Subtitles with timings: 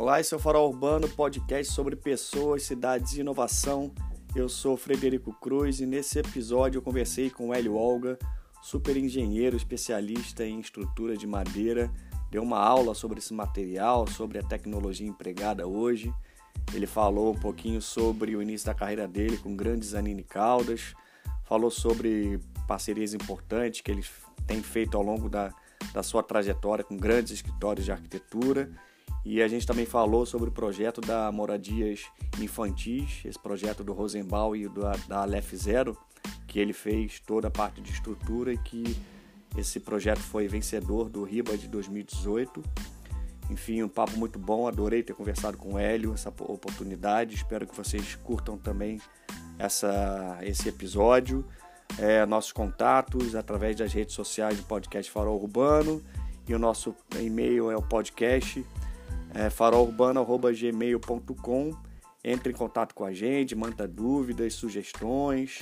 [0.00, 3.92] Olá, esse é o Farol Urbano, podcast sobre pessoas, cidades e inovação.
[4.34, 8.18] Eu sou Frederico Cruz e nesse episódio eu conversei com o Hélio Olga,
[8.62, 11.92] super engenheiro especialista em estrutura de madeira.
[12.30, 16.10] Deu uma aula sobre esse material, sobre a tecnologia empregada hoje.
[16.72, 20.94] Ele falou um pouquinho sobre o início da carreira dele com grandes Anine Caldas,
[21.44, 24.04] falou sobre parcerias importantes que ele
[24.46, 25.52] tem feito ao longo da,
[25.92, 28.70] da sua trajetória com grandes escritórios de arquitetura
[29.24, 32.04] e a gente também falou sobre o projeto da Moradias
[32.40, 35.96] Infantis, esse projeto do Rosenbaum e da, da Aleph Zero,
[36.46, 38.96] que ele fez toda a parte de estrutura e que
[39.56, 42.62] esse projeto foi vencedor do RIBA de 2018.
[43.50, 47.34] Enfim, um papo muito bom, adorei ter conversado com o Hélio, essa oportunidade.
[47.34, 49.00] Espero que vocês curtam também
[49.58, 51.44] essa, esse episódio.
[51.98, 56.00] É, nossos contatos através das redes sociais do podcast Farol Urbano
[56.48, 58.64] e o nosso e-mail é o podcast
[59.34, 61.76] é, farolurbano.gmail.com.
[62.22, 65.60] Entre em contato com a gente, manda dúvidas, sugestões,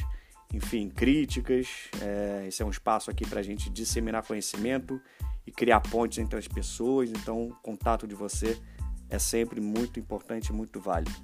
[0.52, 1.68] enfim, críticas.
[2.02, 5.00] É, esse é um espaço aqui para a gente disseminar conhecimento
[5.46, 7.10] e criar pontes entre as pessoas.
[7.10, 8.58] Então, o contato de você
[9.08, 11.14] é sempre muito importante muito válido.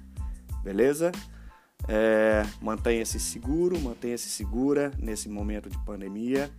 [0.63, 1.11] Beleza?
[1.87, 6.49] É, mantenha-se seguro, mantenha-se segura nesse momento de pandemia.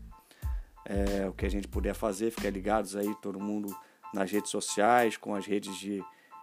[0.85, 3.75] É, o que a gente puder fazer, fica ligados aí, todo mundo
[4.13, 6.03] nas redes sociais, com as redes de,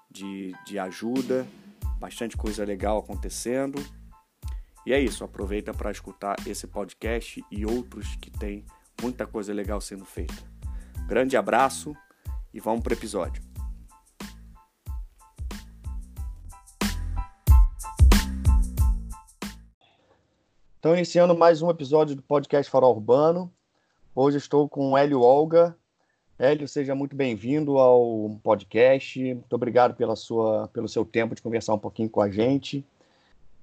[0.10, 1.48] de, de ajuda,
[2.00, 3.84] bastante coisa legal acontecendo.
[4.86, 8.66] E é isso, aproveita para escutar esse podcast e outros que tem
[9.02, 10.44] muita coisa legal sendo feita.
[11.08, 11.96] Grande abraço
[12.54, 13.42] e vamos para o episódio.
[20.80, 23.50] Então, iniciando mais um episódio do podcast Farol Urbano.
[24.14, 25.78] Hoje estou com o Hélio Olga,
[26.38, 29.20] Hélio, seja muito bem-vindo ao podcast.
[29.20, 32.84] Muito obrigado pela sua, pelo seu tempo de conversar um pouquinho com a gente.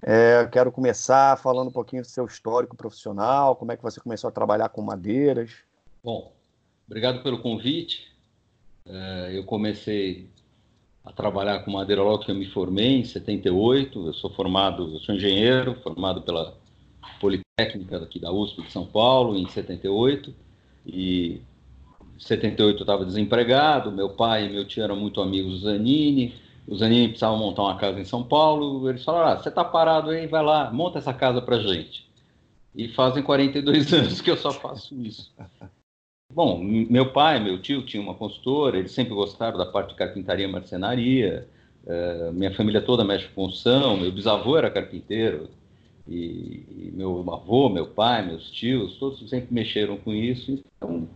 [0.00, 4.28] É, quero começar falando um pouquinho do seu histórico profissional, como é que você começou
[4.28, 5.50] a trabalhar com madeiras.
[6.02, 6.32] Bom,
[6.86, 8.08] obrigado pelo convite.
[8.86, 10.30] É, eu comecei
[11.04, 14.06] a trabalhar com madeira logo que eu me formei, em 78.
[14.06, 16.56] Eu sou formado, eu sou engenheiro, formado pela
[17.20, 20.32] Politécnica aqui da USP de São Paulo, em 78.
[20.86, 21.42] E
[22.20, 26.34] 78 eu estava desempregado, meu pai e meu tio eram muito amigos do Zanini,
[26.68, 30.10] o Zanini precisava montar uma casa em São Paulo, eles falaram, ah, você está parado
[30.10, 32.08] aí, vai lá, monta essa casa para gente.
[32.76, 35.32] E fazem 42 anos que eu só faço isso.
[36.32, 40.46] Bom, meu pai, meu tio tinha uma consultora, eles sempre gostaram da parte de carpintaria
[40.46, 41.48] e marcenaria,
[41.84, 45.48] uh, minha família toda mexe com construção, meu bisavô era carpinteiro,
[46.06, 51.08] e, e, meu avô, meu pai, meus tios, todos sempre mexeram com isso, então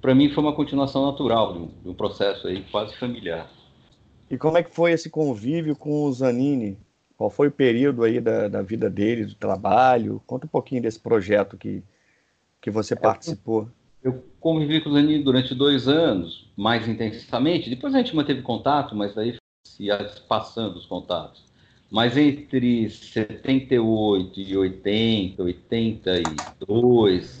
[0.00, 3.50] para mim foi uma continuação natural de um, de um, processo aí quase familiar.
[4.30, 6.78] E como é que foi esse convívio com o Zanini?
[7.16, 10.22] Qual foi o período aí da, da vida dele, do trabalho?
[10.26, 11.82] Conta um pouquinho desse projeto que,
[12.60, 13.68] que você participou.
[14.02, 17.68] Eu convivi com o Zanini durante dois anos, mais intensamente.
[17.68, 19.36] Depois a gente manteve contato, mas daí
[19.66, 21.44] se ia passando os contatos.
[21.90, 27.39] Mas entre 78 e 80, 82,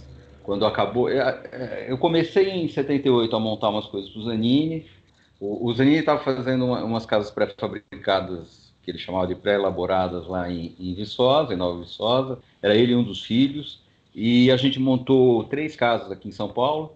[0.50, 1.08] quando acabou.
[1.08, 1.20] É,
[1.52, 4.84] é, eu comecei em 78 a montar umas coisas para o Zanini.
[5.38, 10.74] O Zanini estava fazendo uma, umas casas pré-fabricadas, que ele chamava de pré-elaboradas, lá em,
[10.76, 12.40] em Viçosa, em Nova Viçosa.
[12.60, 13.80] Era ele e um dos filhos.
[14.12, 16.94] E a gente montou três casas aqui em São Paulo.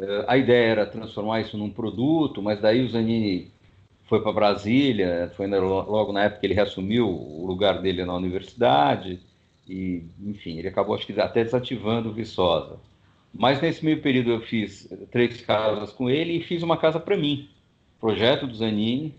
[0.00, 3.52] É, a ideia era transformar isso num produto, mas daí o Zanini
[4.08, 9.20] foi para Brasília, foi logo na época que ele reassumiu o lugar dele na universidade.
[9.68, 12.87] E, enfim, ele acabou, acho que até desativando o Viçosa.
[13.32, 17.16] Mas nesse meio período eu fiz três casas com ele e fiz uma casa para
[17.16, 17.48] mim.
[18.00, 19.14] Projeto do Zanini,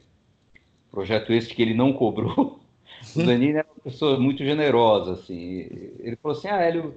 [0.91, 2.59] projeto esse que ele não cobrou.
[3.15, 5.67] O Zanini era uma pessoa muito generosa, assim.
[5.99, 6.93] Ele falou assim, ah, Hélio,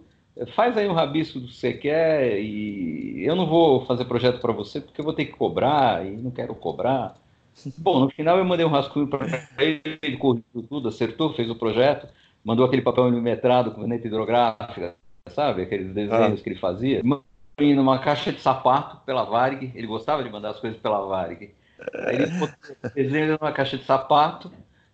[0.49, 4.53] faz aí um rabisco do que você quer e eu não vou fazer projeto para
[4.53, 7.17] você porque eu vou ter que cobrar e não quero cobrar.
[7.79, 9.26] Bom, no final eu mandei um rascunho para
[9.61, 12.09] ele, ele corrigiu tudo, acertou, fez o projeto
[12.44, 14.97] mandou aquele papel milimetrado com caneta hidrográfica,
[15.34, 15.62] sabe?
[15.62, 16.43] Aqueles desenhos ah.
[16.43, 17.02] que ele fazia.
[17.58, 21.50] E numa caixa de sapato pela Varig, ele gostava de mandar as coisas pela Varig.
[22.06, 24.50] Aí ele botou desenho numa caixa de sapato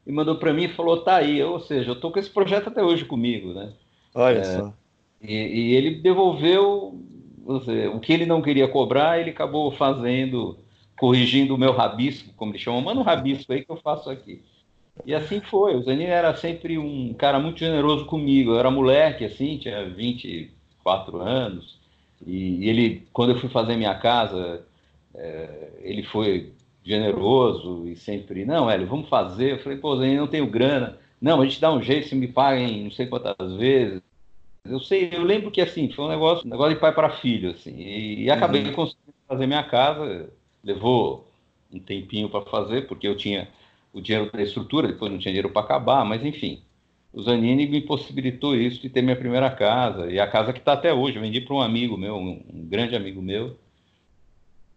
[0.06, 1.42] e mandou para mim e falou: tá aí.
[1.42, 3.72] Ou seja, eu tô com esse projeto até hoje comigo, né?
[4.14, 4.72] Olha é, só.
[5.20, 6.98] E, e, ele devolveu
[7.64, 10.58] seja, o que ele não queria cobrar, ele acabou fazendo,
[10.98, 12.80] corrigindo o meu rabisco, como ele chama.
[12.80, 14.42] Manda um rabisco aí que eu faço aqui.
[15.04, 15.76] E assim foi.
[15.76, 18.52] O Zanini era sempre um cara muito generoso comigo.
[18.52, 21.78] Eu era moleque, assim, tinha 24 anos.
[22.26, 24.64] E ele, quando eu fui fazer minha casa,
[25.14, 26.52] é, ele foi
[26.82, 29.52] generoso e sempre, não, Hélio, vamos fazer.
[29.52, 30.98] Eu falei, pô, eu não tenho grana.
[31.20, 34.00] Não, a gente dá um jeito, se me paguem não sei quantas vezes.
[34.64, 37.50] Eu sei, eu lembro que assim, foi um negócio, um negócio de pai para filho,
[37.50, 37.76] assim.
[37.76, 38.72] E, e acabei uhum.
[38.72, 40.30] conseguindo fazer minha casa.
[40.62, 41.26] Levou
[41.72, 43.48] um tempinho para fazer, porque eu tinha
[43.98, 46.62] o dinheiro da estrutura, depois não tinha dinheiro para acabar, mas enfim.
[47.12, 50.74] O Zanini me possibilitou isso de ter minha primeira casa, e a casa que está
[50.74, 51.16] até hoje.
[51.16, 53.56] Eu vendi para um amigo meu, um, um grande amigo meu,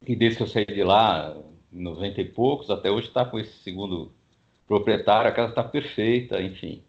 [0.06, 1.36] e desde que eu saí de lá,
[1.72, 4.12] em 90 e poucos, até hoje está com esse segundo
[4.68, 6.82] proprietário, a casa está perfeita, enfim.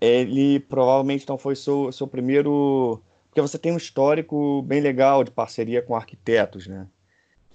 [0.00, 3.00] Ele provavelmente então foi seu, seu primeiro.
[3.28, 6.86] Porque você tem um histórico bem legal de parceria com arquitetos, né?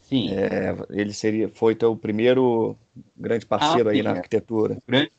[0.03, 0.29] Sim.
[0.33, 2.77] É, ele seria, foi teu primeiro
[3.17, 4.13] grande parceiro ah, aí na é.
[4.13, 4.77] arquitetura.
[4.88, 5.11] Grande,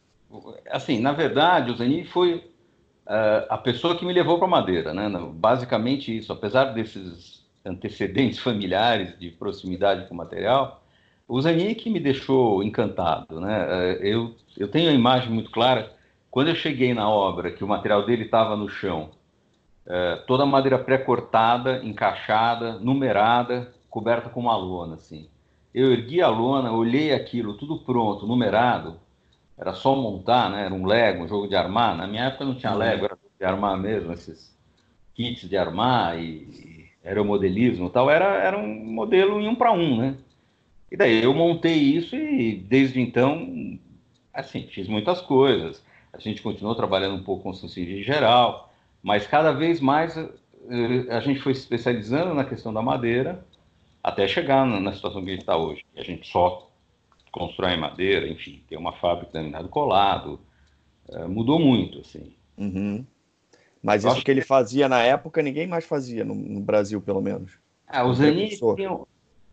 [0.70, 5.10] assim, na verdade, o Zanini foi uh, a pessoa que me levou para Madeira, né?
[5.32, 6.32] Basicamente isso.
[6.32, 10.84] Apesar desses antecedentes familiares de proximidade com o material,
[11.26, 13.64] o Zanini que me deixou encantado, né?
[13.64, 15.92] Uh, eu, eu tenho a imagem muito clara.
[16.30, 19.10] Quando eu cheguei na obra, que o material dele estava no chão,
[20.26, 25.28] toda a madeira pré-cortada, encaixada, numerada, coberta com uma lona, assim.
[25.72, 28.98] Eu ergui a lona, olhei aquilo, tudo pronto, numerado.
[29.56, 30.64] Era só montar, né?
[30.64, 31.96] Era um Lego, um jogo de armar.
[31.96, 32.78] Na minha época não tinha uhum.
[32.78, 34.52] Lego, era de armar mesmo, esses
[35.14, 38.10] kits de armar e, e aeromodelismo e tal.
[38.10, 40.16] Era, era um modelo em um para um, né?
[40.90, 43.78] E daí eu montei isso e desde então,
[44.32, 45.84] assim, fiz muitas coisas.
[46.12, 51.06] A gente continuou trabalhando um pouco com civil em geral, mas cada vez mais eh,
[51.10, 53.44] a gente foi se especializando na questão da madeira
[54.04, 55.82] até chegar na, situação que a gente está hoje.
[55.96, 56.70] A gente só
[57.32, 60.38] constrói madeira, enfim, tem uma fábrica de laminado colado,
[61.08, 62.34] é, mudou muito, assim.
[62.58, 63.04] Uhum.
[63.82, 67.22] Mas Eu isso que ele fazia na época, ninguém mais fazia, no, no Brasil, pelo
[67.22, 67.58] menos.
[67.88, 68.50] Ah, o Zanin...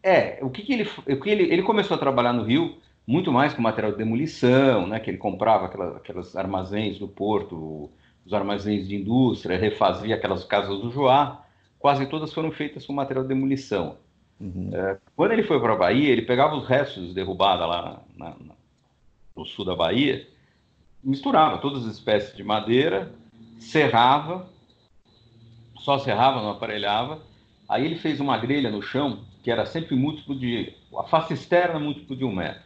[0.03, 0.89] É, o que, que ele...
[1.07, 1.44] O que ele...
[1.44, 2.77] Ele começou a trabalhar no Rio
[3.07, 7.89] muito mais com material de demolição, né, que ele comprava aquelas, aquelas armazéns do porto,
[8.25, 11.44] os armazéns de indústria, refazia aquelas casas do Joá,
[11.80, 13.97] quase todas foram feitas com material de demolição.
[14.42, 14.72] Uhum.
[14.74, 18.56] É, quando ele foi para a Bahia, ele pegava os restos derrubados lá na, na,
[19.36, 20.28] no sul da Bahia,
[21.04, 23.14] misturava todas as espécies de madeira,
[23.60, 24.50] serrava,
[25.78, 27.22] só serrava, não aparelhava.
[27.70, 30.74] Aí ele fez uma grelha no chão, que era sempre múltiplo de.
[30.98, 32.64] a face externa múltiplo de um metro.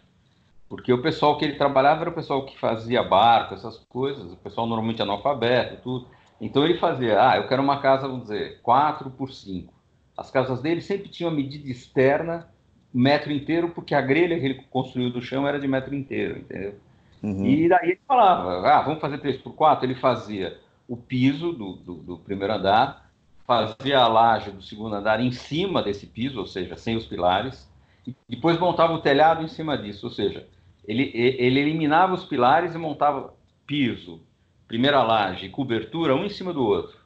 [0.70, 4.38] Porque o pessoal que ele trabalhava era o pessoal que fazia barco, essas coisas, o
[4.38, 6.08] pessoal normalmente analfabeto, tudo.
[6.42, 9.75] Então ele fazia, ah, eu quero uma casa, vamos dizer, 4 por 5.
[10.18, 12.48] As casas dele sempre tinham a medida externa,
[12.94, 16.76] metro inteiro, porque a grelha que ele construiu do chão era de metro inteiro, entendeu?
[17.22, 17.46] Uhum.
[17.46, 21.74] E daí ele falava, ah, vamos fazer 3 por 4 Ele fazia o piso do,
[21.74, 23.10] do, do, primeiro andar,
[23.46, 27.70] fazia a laje do segundo andar em cima desse piso, ou seja, sem os pilares,
[28.08, 30.48] e depois montava o telhado em cima disso, ou seja,
[30.88, 33.34] ele, ele eliminava os pilares e montava
[33.66, 34.22] piso,
[34.68, 37.05] primeira laje cobertura um em cima do outro.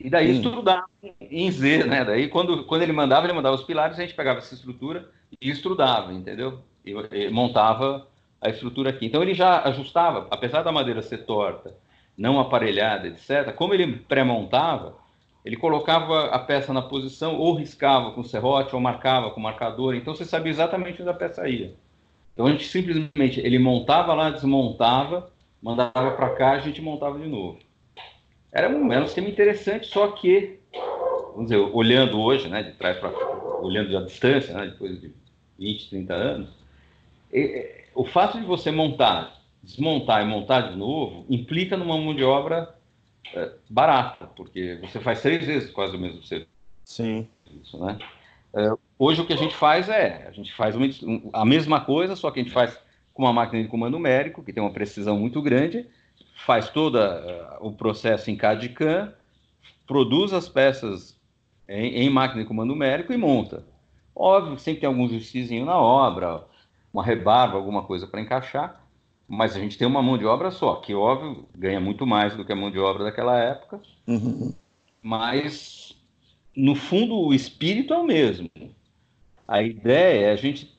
[0.00, 0.40] E daí Sim.
[0.40, 0.86] estudava
[1.20, 2.04] em Z, né?
[2.04, 5.10] Daí quando, quando ele mandava, ele mandava os pilares, a gente pegava essa estrutura
[5.40, 6.60] e estudava, entendeu?
[6.84, 8.08] E, e montava
[8.40, 9.04] a estrutura aqui.
[9.04, 11.76] Então ele já ajustava, apesar da madeira ser torta,
[12.16, 13.52] não aparelhada, etc.
[13.54, 14.96] Como ele pré-montava,
[15.44, 19.94] ele colocava a peça na posição, ou riscava com serrote, ou marcava com marcador.
[19.94, 21.74] Então você sabia exatamente onde a peça ia.
[22.32, 25.30] Então a gente simplesmente ele montava lá, desmontava,
[25.62, 27.58] mandava para cá, a gente montava de novo.
[28.52, 30.58] Era um, era um sistema interessante, só que,
[31.32, 33.10] vamos dizer, olhando hoje, né, de trás para
[33.60, 35.12] olhando à distância, né, depois de
[35.58, 36.48] 20, 30 anos,
[37.32, 42.24] é, o fato de você montar, desmontar e montar de novo implica numa mão de
[42.24, 42.74] obra
[43.34, 46.50] é, barata, porque você faz três vezes quase o mesmo serviço.
[46.84, 47.28] Sim.
[47.62, 47.98] Isso, né?
[48.54, 50.86] É, hoje o que a gente faz é, a gente faz uma,
[51.32, 52.76] a mesma coisa, só que a gente faz
[53.12, 55.86] com uma máquina de comando numérico, que tem uma precisão muito grande,
[56.44, 59.12] faz todo uh, o processo em CAD CAM,
[59.86, 61.18] produz as peças
[61.68, 63.64] em, em, máquina de comando numérico e monta.
[64.14, 66.44] Óbvio que sempre tem algum justizinho na obra,
[66.92, 68.84] uma rebarba, alguma coisa para encaixar,
[69.28, 72.44] mas a gente tem uma mão de obra só, que óbvio ganha muito mais do
[72.44, 74.52] que a mão de obra daquela época, uhum.
[75.02, 75.96] mas
[76.56, 78.50] no fundo o espírito é o mesmo.
[79.46, 80.76] A ideia é a gente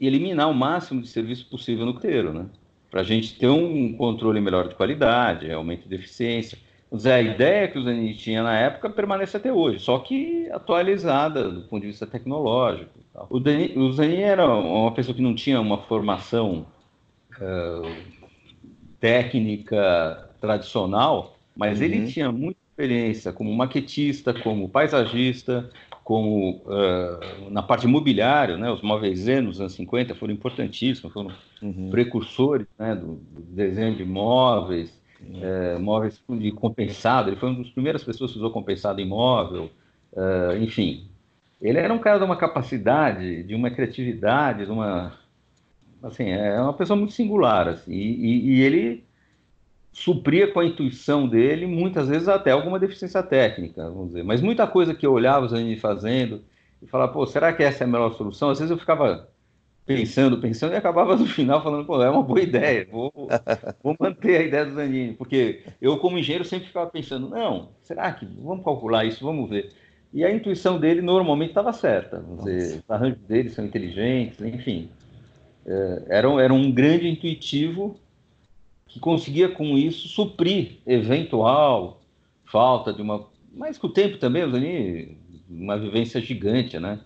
[0.00, 2.46] eliminar o máximo de serviço possível no canteiro, né?
[2.94, 6.56] Para a gente ter um controle melhor de qualidade, aumento de eficiência.
[6.92, 11.50] Dizer, a ideia que o Zenit tinha na época permanece até hoje, só que atualizada
[11.50, 12.92] do ponto de vista tecnológico.
[13.28, 16.66] O, Deni, o Zenit era uma pessoa que não tinha uma formação
[17.40, 17.96] uh,
[19.00, 21.86] técnica tradicional, mas uhum.
[21.86, 25.68] ele tinha muita experiência como maquetista, como paisagista,
[26.04, 31.32] como uh, na parte imobiliária, né, os móveis Zen nos anos 50 foram importantíssimos, foram
[31.62, 31.88] uhum.
[31.90, 35.40] precursores né, do, do, desenho de móveis, uhum.
[35.42, 39.70] é, móveis de compensado, ele foi uma das primeiras pessoas que usou compensado em móvel,
[40.12, 41.08] uh, enfim.
[41.58, 45.14] Ele era um cara de uma capacidade, de uma criatividade, de uma...
[46.02, 49.02] Assim, é uma pessoa muito singular, assim, e, e ele
[49.94, 54.24] supria com a intuição dele, muitas vezes até alguma deficiência técnica, vamos dizer.
[54.24, 56.42] Mas muita coisa que eu olhava os Zanini fazendo
[56.82, 58.50] e falava, pô, será que essa é a melhor solução?
[58.50, 59.28] Às vezes eu ficava
[59.86, 63.12] pensando, pensando e acabava no final falando, pô, é uma boa ideia, vou,
[63.82, 68.12] vou manter a ideia do Zanini, porque eu como engenheiro sempre ficava pensando, não, será
[68.12, 69.70] que vamos calcular isso, vamos ver.
[70.12, 74.88] E a intuição dele normalmente estava certa, vamos dizer, os arranjos dele são inteligentes, enfim.
[75.66, 77.96] É, era, era um grande intuitivo
[78.86, 82.00] que conseguia com isso suprir eventual
[82.46, 83.26] falta de uma.
[83.52, 85.16] Mas com o tempo também, ali,
[85.48, 87.00] uma vivência gigante, né?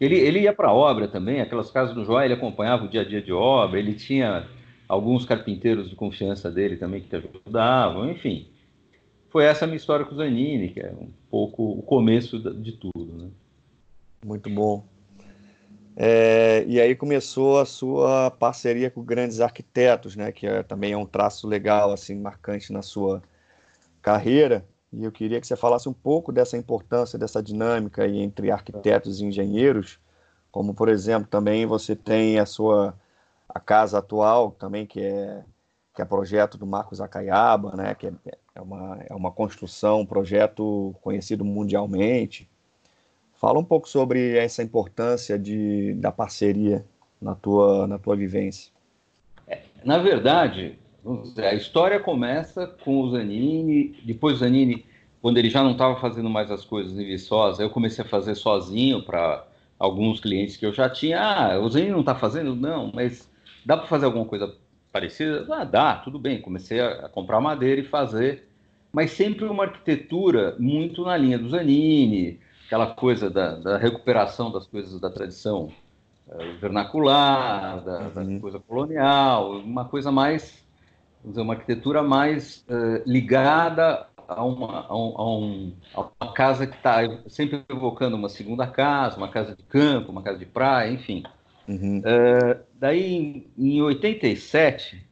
[0.00, 3.00] Ele, ele ia para a obra também, aquelas casas do Joá, ele acompanhava o dia
[3.00, 4.46] a dia de obra, ele tinha
[4.86, 8.46] alguns carpinteiros de confiança dele também que te ajudavam, enfim.
[9.30, 12.72] Foi essa a minha história com o Zanini, que é um pouco o começo de
[12.72, 13.28] tudo, né?
[14.24, 14.84] Muito bom.
[15.96, 20.96] É, e aí começou a sua parceria com grandes arquitetos, né, que é, também é
[20.96, 23.22] um traço legal, assim, marcante na sua
[24.02, 24.66] carreira.
[24.92, 29.24] E eu queria que você falasse um pouco dessa importância, dessa dinâmica entre arquitetos e
[29.24, 29.98] engenheiros,
[30.52, 32.94] como, por exemplo, também você tem a sua
[33.48, 35.44] a casa atual, também que é
[35.94, 38.12] que é projeto do Marcos Acaiaba, né, que é,
[38.54, 42.48] é uma, é uma construção, um projeto conhecido mundialmente.
[43.36, 46.84] Fala um pouco sobre essa importância de, da parceria
[47.20, 48.72] na tua, na tua vivência.
[49.46, 50.78] É, na verdade,
[51.36, 54.86] a história começa com o Zanini, depois o Zanini,
[55.20, 58.34] quando ele já não estava fazendo mais as coisas em Viçosa, eu comecei a fazer
[58.34, 59.46] sozinho para
[59.78, 61.20] alguns clientes que eu já tinha.
[61.20, 62.56] Ah, o Zanini não está fazendo?
[62.56, 63.30] Não, mas
[63.64, 64.54] dá para fazer alguma coisa
[64.90, 65.46] parecida?
[65.50, 66.40] Ah, dá, tudo bem.
[66.40, 68.48] Comecei a comprar madeira e fazer,
[68.92, 74.66] mas sempre uma arquitetura muito na linha do Zanini, aquela coisa da, da recuperação das
[74.66, 75.72] coisas da tradição
[76.26, 78.34] uh, vernacular, da, uhum.
[78.34, 80.64] da, coisa colonial, uma coisa mais,
[81.22, 86.32] vamos dizer, uma arquitetura mais uh, ligada a uma, a, um, a, um, a uma
[86.32, 90.46] casa que está sempre evocando uma segunda casa, uma casa de campo, uma casa de
[90.46, 91.22] praia, enfim.
[91.68, 92.00] Uhum.
[92.00, 95.06] Uh, daí, em, em 87,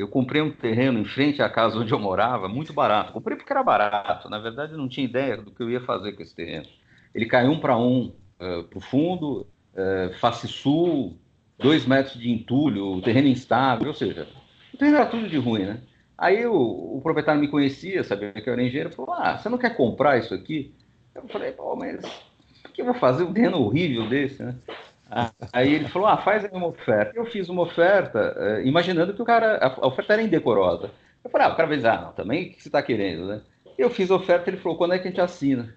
[0.00, 3.12] eu comprei um terreno em frente à casa onde eu morava, muito barato.
[3.12, 4.30] Comprei porque era barato.
[4.30, 6.66] Na verdade, não tinha ideia do que eu ia fazer com esse terreno.
[7.14, 11.18] Ele caiu um para um uh, eh, para o fundo, uh, face sul,
[11.58, 14.26] dois metros de entulho, terreno instável, ou seja,
[14.72, 15.80] o terreno era tudo de ruim, né?
[16.16, 16.54] Aí o,
[16.96, 20.18] o proprietário me conhecia, sabia que eu era engenheiro, falou: Ah, você não quer comprar
[20.18, 20.74] isso aqui?
[21.14, 22.02] Eu falei: Pô, mas
[22.64, 24.54] o que eu vou fazer um terreno horrível desse, né?
[25.52, 27.12] Aí ele falou: Ah, faz aí uma oferta.
[27.16, 30.90] Eu fiz uma oferta, uh, imaginando que o cara, a, oferta era indecorosa.
[31.22, 33.26] Eu falei: Ah, o cara vai dizer: Ah, não, também o que você está querendo,
[33.26, 33.42] né?
[33.76, 35.74] Eu fiz a oferta, ele falou: Quando é que a gente assina?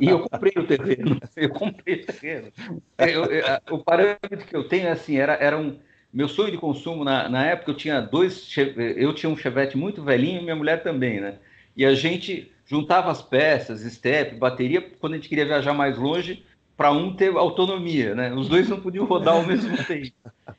[0.00, 1.20] E eu comprei o terreno.
[1.34, 2.52] Eu comprei o terreno.
[2.98, 5.78] Eu, eu, o parâmetro que eu tenho é assim, era, era um
[6.12, 7.70] meu sonho de consumo na, na época.
[7.70, 11.38] Eu tinha dois, eu tinha um Chevette muito velhinho e minha mulher também, né?
[11.76, 16.44] E a gente juntava as peças, step, bateria, quando a gente queria viajar mais longe,
[16.76, 18.32] para um ter autonomia, né?
[18.34, 20.12] Os dois não podiam rodar ao mesmo tempo.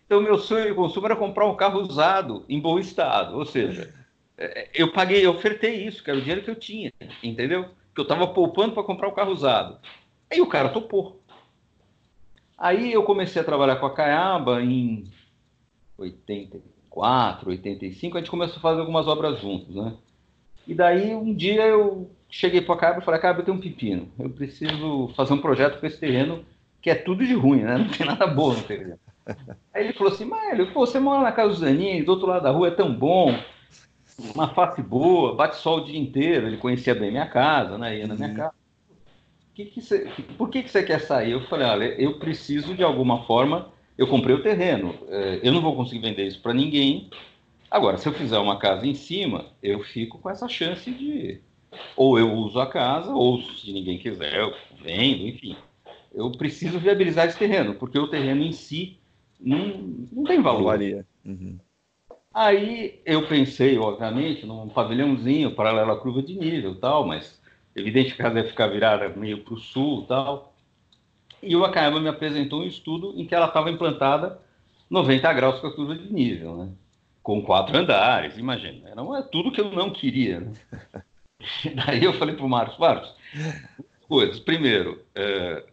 [0.06, 3.38] Então, meu sonho de consumo era comprar um carro usado, em bom estado.
[3.38, 3.94] Ou seja,
[4.38, 7.66] é, eu paguei, eu ofertei isso, que era o dinheiro que eu tinha, entendeu?
[7.94, 9.78] Que eu estava poupando para comprar o um carro usado.
[10.32, 11.22] Aí o cara topou.
[12.58, 15.06] Aí eu comecei a trabalhar com a Caiaba em
[15.98, 19.94] 84, 85, a gente começou a fazer algumas obras juntos, né?
[20.68, 23.62] E daí um dia eu cheguei para a Caiaba e falei, Caiaba, eu tenho um
[23.62, 26.44] pepino, eu preciso fazer um projeto com esse terreno
[26.82, 27.78] que é tudo de ruim, né?
[27.78, 29.00] Não tem nada bom no terreno.
[29.74, 32.52] Aí ele falou assim, Mário, você mora na casa do Zanin, do outro lado da
[32.52, 33.38] rua é tão bom,
[34.34, 37.98] uma face boa, bate sol o dia inteiro, ele conhecia bem minha casa, né?
[37.98, 38.36] Ia na minha uhum.
[38.36, 38.54] casa.
[39.54, 41.32] Que que cê, por que, que você quer sair?
[41.32, 45.62] Eu falei, olha, eu preciso de alguma forma, eu comprei o terreno, é, eu não
[45.62, 47.10] vou conseguir vender isso para ninguém.
[47.70, 51.42] Agora, se eu fizer uma casa em cima, eu fico com essa chance de
[51.96, 55.56] ou eu uso a casa, ou se ninguém quiser, eu vendo, enfim.
[56.14, 58.98] Eu preciso viabilizar esse terreno, porque o terreno em si
[59.40, 59.68] não,
[60.12, 60.60] não tem valor.
[60.60, 61.06] Não varia.
[61.26, 61.58] Uhum.
[62.34, 67.42] Aí eu pensei, obviamente, num pavilhãozinho paralelo à curva de nível tal, mas
[67.76, 70.54] evidente que a casa ia ficar virada meio para o sul tal.
[71.42, 74.40] E o Acaiaba me apresentou um estudo em que ela estava implantada
[74.90, 76.70] 90 graus com a curva de nível, né?
[77.22, 78.90] com quatro andares, imagina.
[78.90, 80.40] Era tudo que eu não queria.
[80.40, 80.54] Né?
[81.75, 83.13] Daí eu falei para o Marcos, Marcos,
[84.08, 84.39] coisas.
[84.39, 85.63] Primeiro, é,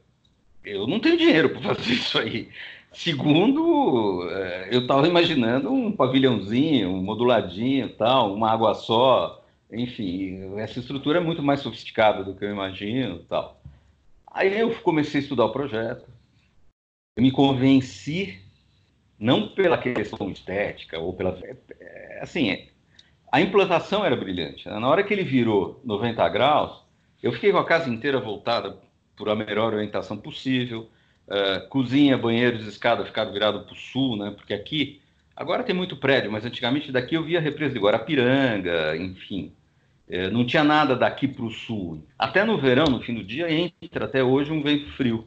[0.65, 2.49] eu não tenho dinheiro para fazer isso aí.
[2.93, 9.45] Segundo, é, eu estava imaginando um pavilhãozinho, um moduladinho, tal, uma água só.
[9.73, 13.61] Enfim, essa estrutura é muito mais sofisticada do que eu imagino, tal.
[14.31, 16.09] Aí eu comecei a estudar o projeto.
[17.17, 18.41] Eu me convenci,
[19.19, 21.37] não pela questão estética ou pela,
[21.81, 22.69] é, assim,
[23.35, 24.69] a implantação era brilhante.
[24.69, 26.85] Na hora que ele virou 90 graus,
[27.21, 28.79] eu fiquei com a casa inteira voltada
[29.17, 30.89] por a melhor orientação possível.
[31.27, 34.31] Uh, cozinha, banheiros, escada ficaram virados para o sul, né?
[34.31, 35.01] Porque aqui,
[35.35, 39.53] agora tem muito prédio, mas antigamente daqui eu via represa de Guarapiranga, enfim.
[40.09, 42.07] Uh, não tinha nada daqui para o sul.
[42.17, 45.27] Até no verão, no fim do dia, entra até hoje um vento frio.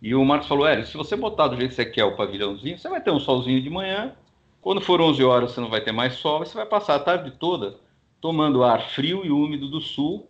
[0.00, 2.78] E o Marcos falou, Hélio, se você botar do jeito que você quer o pavilhãozinho,
[2.78, 4.14] você vai ter um solzinho de manhã,
[4.60, 7.30] quando for 11 horas você não vai ter mais sol, você vai passar a tarde
[7.32, 7.76] toda
[8.20, 10.28] tomando ar frio e úmido do sul.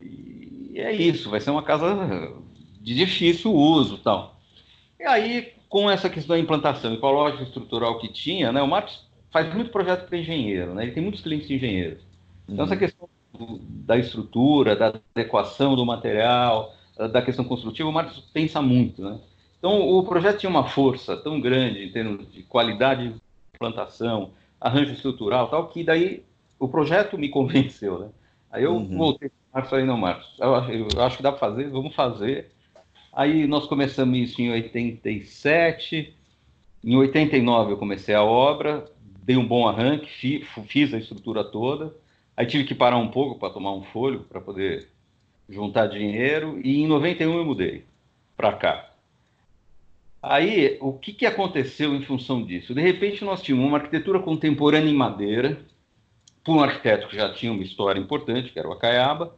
[0.00, 2.34] E é isso, vai ser uma casa
[2.80, 4.36] de difícil uso tal.
[4.98, 8.60] E aí, com essa questão da implantação e com a lógica estrutural que tinha, né,
[8.60, 12.02] o Marcos faz muito projeto para engenheiro, né, ele tem muitos clientes engenheiros.
[12.48, 12.72] Então, uhum.
[12.72, 16.74] essa questão do, da estrutura, da adequação do material,
[17.12, 19.02] da questão construtiva, o Marcos pensa muito.
[19.02, 19.20] Né?
[19.58, 23.14] Então, o projeto tinha uma força tão grande em termos de qualidade
[23.58, 26.22] plantação, arranjo estrutural, tal, que daí
[26.58, 28.08] o projeto me convenceu, né?
[28.50, 28.96] Aí eu uhum.
[28.96, 30.48] voltei para o Marcos falei, não, Marcos, eu,
[30.94, 32.50] eu, acho que dá para fazer, vamos fazer.
[33.12, 36.14] Aí nós começamos isso em 87,
[36.84, 38.84] em 89 eu comecei a obra,
[39.22, 41.94] dei um bom arranque, fi, fiz a estrutura toda,
[42.36, 44.88] aí tive que parar um pouco para tomar um fôlego, para poder
[45.48, 47.84] juntar dinheiro, e em 91 eu mudei
[48.36, 48.87] para cá.
[50.22, 52.74] Aí, o que, que aconteceu em função disso?
[52.74, 55.60] De repente, nós tínhamos uma arquitetura contemporânea em madeira,
[56.44, 59.36] por um arquiteto que já tinha uma história importante, que era o Acaiaba,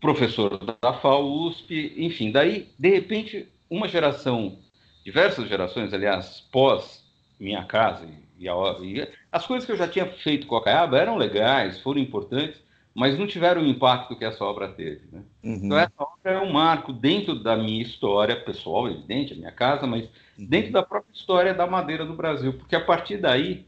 [0.00, 2.30] professor da FAO, USP, enfim.
[2.30, 4.58] Daí, de repente, uma geração,
[5.04, 7.04] diversas gerações, aliás, pós
[7.38, 8.06] minha casa,
[8.38, 11.80] e, a, e as coisas que eu já tinha feito com o Acaiaba eram legais,
[11.80, 12.60] foram importantes,
[12.98, 15.02] mas não tiveram o impacto que essa obra teve.
[15.12, 15.22] Né?
[15.44, 15.60] Uhum.
[15.62, 19.86] Então, essa obra é um marco dentro da minha história pessoal, evidente, a minha casa,
[19.86, 20.02] mas
[20.36, 20.46] uhum.
[20.46, 23.64] dentro da própria história da madeira do Brasil, porque a partir daí,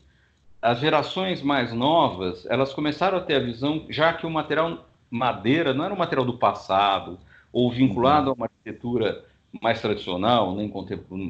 [0.60, 5.72] as gerações mais novas, elas começaram a ter a visão, já que o material madeira
[5.72, 7.16] não era um material do passado,
[7.52, 8.32] ou vinculado uhum.
[8.32, 9.24] a uma arquitetura
[9.62, 10.72] mais tradicional, nem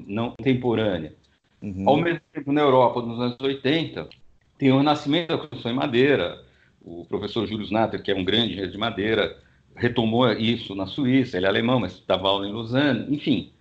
[0.07, 1.15] não contemporânea.
[1.61, 1.85] Uhum.
[1.87, 4.09] Ao mesmo tempo, na Europa, nos anos 80,
[4.57, 6.49] tem o renascimento da construção em madeira,
[6.83, 9.37] o professor Júlio Snatter, que é um grande engenheiro de madeira,
[9.77, 13.53] retomou isso na Suíça, ele é alemão, mas dava aula em Lausanne, enfim.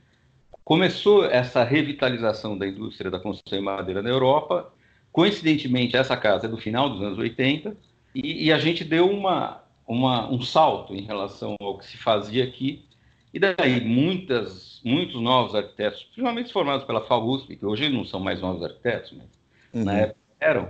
[0.64, 4.72] Começou essa revitalização da indústria da construção em madeira na Europa.
[5.12, 7.76] Coincidentemente, essa casa é do final dos anos 80,
[8.14, 12.44] e, e a gente deu uma, uma, um salto em relação ao que se fazia
[12.44, 12.86] aqui.
[13.34, 18.42] E daí, muitas, muitos novos arquitetos, principalmente formados pela FAUSP, que hoje não são mais
[18.42, 19.28] novos arquitetos, mas
[19.74, 19.84] uhum.
[19.84, 20.70] na época eram,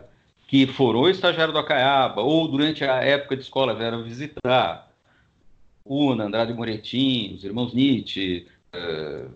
[0.49, 4.91] que foram ou estagiário do Acaiaba, ou durante a época de escola vieram visitar.
[5.85, 9.29] Una, Andrade Moretim, os irmãos Nietzsche, uh,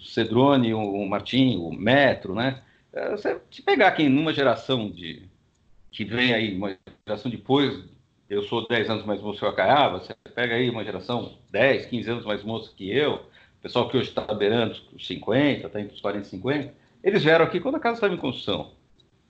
[0.00, 2.62] Cedrone, o Martim, o Metro, né?
[2.92, 5.24] Uh, você, se pegar aqui numa geração de
[5.90, 7.82] que vem aí, uma geração depois,
[8.28, 11.86] eu sou 10 anos mais moço que o Acaiaba, você pega aí uma geração 10,
[11.86, 13.24] 15 anos mais moço que eu,
[13.60, 17.44] pessoal que hoje está beirando os 50, está entre os 40 e 50, eles vieram
[17.44, 18.78] aqui quando a casa estava em construção.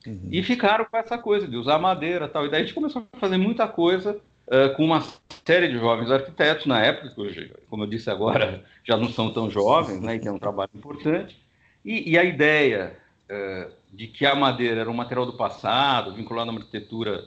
[0.07, 0.29] Uhum.
[0.31, 2.47] E ficaram com essa coisa de usar madeira tal.
[2.47, 5.05] E daí a gente começou a fazer muita coisa uh, com uma
[5.45, 9.33] série de jovens arquitetos na época, que hoje, como eu disse agora, já não são
[9.33, 11.39] tão jovens, né, e tem um trabalho importante.
[11.85, 12.97] E, e a ideia
[13.31, 17.25] uh, de que a madeira era um material do passado, vinculado a uma arquitetura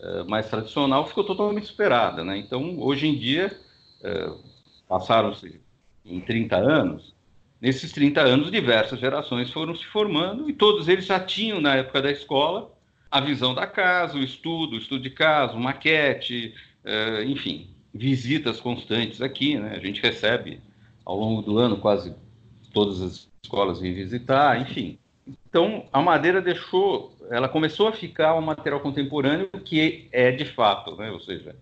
[0.00, 2.22] uh, mais tradicional, ficou totalmente superada.
[2.22, 2.38] Né?
[2.38, 3.56] Então, hoje em dia,
[4.86, 5.58] passaram-se
[6.04, 7.13] em 30 anos,
[7.60, 12.02] Nesses 30 anos, diversas gerações foram se formando e todos eles já tinham, na época
[12.02, 12.70] da escola,
[13.10, 19.22] a visão da casa, o estudo, o estudo de caso, maquete, eh, enfim, visitas constantes
[19.22, 19.56] aqui.
[19.56, 19.74] Né?
[19.76, 20.60] A gente recebe
[21.04, 22.14] ao longo do ano quase
[22.72, 24.98] todas as escolas vêm visitar, enfim.
[25.48, 30.96] Então, a madeira deixou, ela começou a ficar um material contemporâneo que é de fato,
[30.96, 31.10] né?
[31.10, 31.54] ou seja,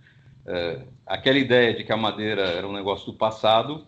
[0.47, 3.85] é, aquela ideia de que a madeira era um negócio do passado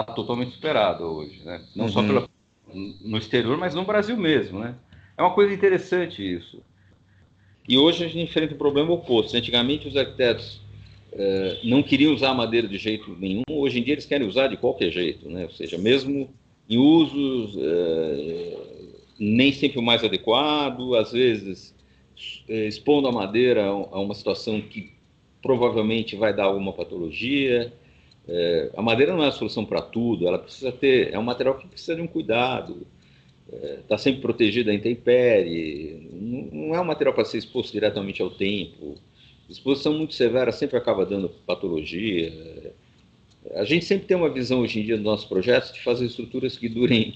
[0.00, 1.62] está totalmente superado hoje, né?
[1.74, 1.90] Não uhum.
[1.90, 2.28] só pela,
[3.00, 4.74] no exterior, mas no Brasil mesmo, né?
[5.16, 6.62] É uma coisa interessante isso.
[7.66, 9.36] E hoje a gente enfrenta o problema oposto.
[9.36, 10.60] Antigamente os arquitetos
[11.12, 14.56] eh, não queriam usar madeira de jeito nenhum, hoje em dia eles querem usar de
[14.56, 15.44] qualquer jeito, né?
[15.44, 16.28] Ou seja, mesmo
[16.68, 18.58] em usos eh,
[19.18, 21.74] nem sempre o mais adequado, às vezes
[22.48, 24.92] eh, expondo a madeira a uma situação que
[25.40, 27.72] provavelmente vai dar alguma patologia.
[28.28, 31.56] É, a madeira não é a solução para tudo, ela precisa ter, é um material
[31.56, 32.86] que precisa de um cuidado,
[33.48, 37.72] está é, tá sempre protegida da intempérie, não, não é um material para ser exposto
[37.72, 38.96] diretamente ao tempo.
[39.48, 42.32] Exposição muito severa sempre acaba dando patologia.
[43.54, 46.58] A gente sempre tem uma visão hoje em dia dos nossos projetos de fazer estruturas
[46.58, 47.14] que durem,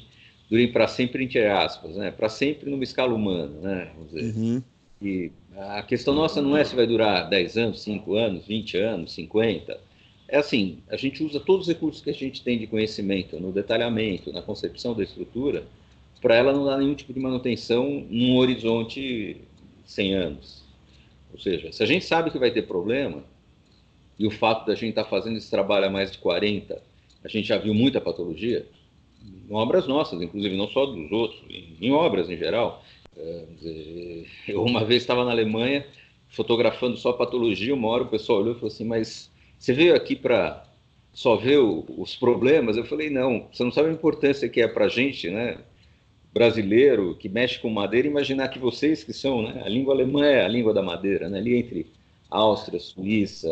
[0.49, 2.13] durem para sempre, entre aspas, né?
[2.13, 3.53] para sempre numa escala humana.
[3.61, 3.91] Né?
[3.97, 4.39] Vamos dizer.
[4.39, 4.63] Uhum.
[5.03, 9.13] E a questão nossa não é se vai durar 10 anos, 5 anos, 20 anos,
[9.13, 9.90] 50.
[10.33, 13.51] É assim, a gente usa todos os recursos que a gente tem de conhecimento no
[13.51, 15.67] detalhamento, na concepção da estrutura,
[16.23, 19.39] para ela não dar nenhum tipo de manutenção num horizonte
[19.85, 20.63] 100 anos.
[21.33, 23.25] Ou seja, se a gente sabe que vai ter problema,
[24.17, 26.81] e o fato da gente estar tá fazendo esse trabalho há mais de 40,
[27.25, 28.67] a gente já viu muita patologia,
[29.23, 31.43] em obras nossas, inclusive, não só dos outros,
[31.81, 32.85] em, obras em geral.
[33.17, 33.45] É,
[34.47, 35.85] eu uma vez estava na Alemanha
[36.29, 40.17] fotografando só patologia, uma hora o pessoal olhou e falou assim, mas você veio aqui
[40.17, 40.65] para
[41.13, 42.77] só ver o, os problemas?
[42.77, 45.59] Eu falei, não, você não sabe a importância que é para a gente, né?
[46.33, 50.45] brasileiro que mexe com madeira, imaginar que vocês que são, né, a língua alemã é
[50.45, 51.87] a língua da madeira, né, ali entre
[52.31, 53.49] Áustria, Suíça,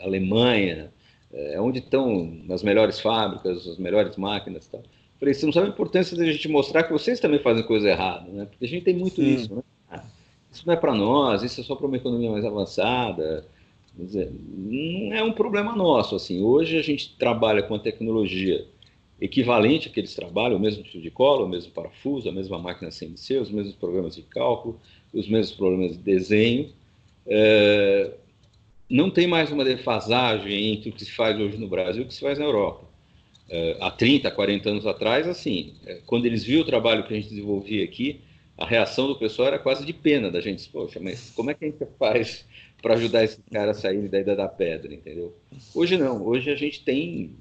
[0.00, 0.92] Alemanha,
[1.32, 4.82] é onde estão as melhores fábricas, as melhores máquinas, tal.
[5.18, 8.30] Falei, você não sabe a importância da gente mostrar que vocês também fazem coisa errada,
[8.30, 8.44] né?
[8.44, 9.34] Porque a gente tem muito Sim.
[9.34, 9.62] isso, né?
[9.90, 10.04] Ah,
[10.52, 13.46] isso não é para nós, isso é só para uma economia mais avançada.
[13.96, 16.42] Quer dizer, não é um problema nosso, assim.
[16.42, 18.64] Hoje a gente trabalha com a tecnologia
[19.20, 22.90] equivalente que eles trabalham, o mesmo tipo de cola, o mesmo parafuso, a mesma máquina
[22.90, 24.80] CNC, os mesmos programas de cálculo,
[25.12, 26.70] os mesmos programas de desenho.
[27.26, 28.10] É,
[28.90, 32.08] não tem mais uma defasagem entre o que se faz hoje no Brasil e o
[32.08, 32.84] que se faz na Europa.
[33.48, 37.16] É, há 30, 40 anos atrás, assim, é, quando eles viram o trabalho que a
[37.16, 38.20] gente desenvolvia aqui,
[38.58, 40.68] a reação do pessoal era quase de pena da gente.
[40.68, 42.44] Poxa, mas como é que a gente faz
[42.82, 45.34] para ajudar esse cara a sair da Ilha da Pedra, entendeu?
[45.72, 46.26] Hoje não.
[46.26, 47.36] Hoje a gente tem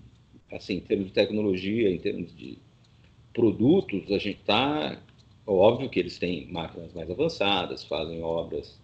[0.52, 2.58] assim, em termos de tecnologia, em termos de
[3.34, 5.02] produtos, a gente está.
[5.46, 8.80] Óbvio que eles têm máquinas mais avançadas, fazem obras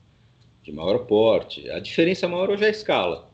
[0.64, 1.70] de maior porte.
[1.70, 3.30] A diferença maior hoje é a escala.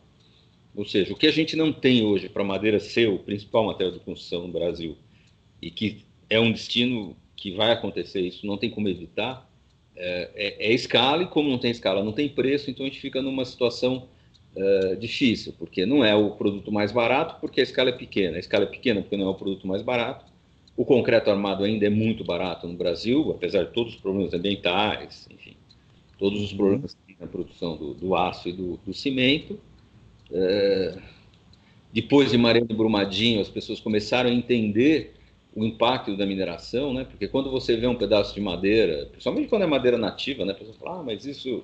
[0.76, 3.94] Ou seja, o que a gente não tem hoje para madeira ser o principal material
[3.94, 4.98] de construção no Brasil
[5.62, 9.50] e que é um destino que vai acontecer, isso não tem como evitar,
[9.96, 13.00] é, é, é escala e como não tem escala, não tem preço, então a gente
[13.00, 14.08] fica numa situação
[14.56, 18.38] uh, difícil, porque não é o produto mais barato, porque a escala é pequena.
[18.38, 20.26] A escala é pequena porque não é o produto mais barato.
[20.76, 25.28] O concreto armado ainda é muito barato no Brasil, apesar de todos os problemas ambientais,
[25.32, 25.56] enfim,
[26.18, 26.58] todos os uhum.
[26.58, 29.60] problemas na produção do, do aço e do, do cimento.
[30.32, 31.00] Uh,
[31.94, 35.14] depois de Mariana e Brumadinho, as pessoas começaram a entender
[35.56, 37.04] o impacto da mineração, né?
[37.04, 40.54] Porque quando você vê um pedaço de madeira, principalmente quando é madeira nativa, né?
[40.54, 41.64] A pessoa fala, ah, mas isso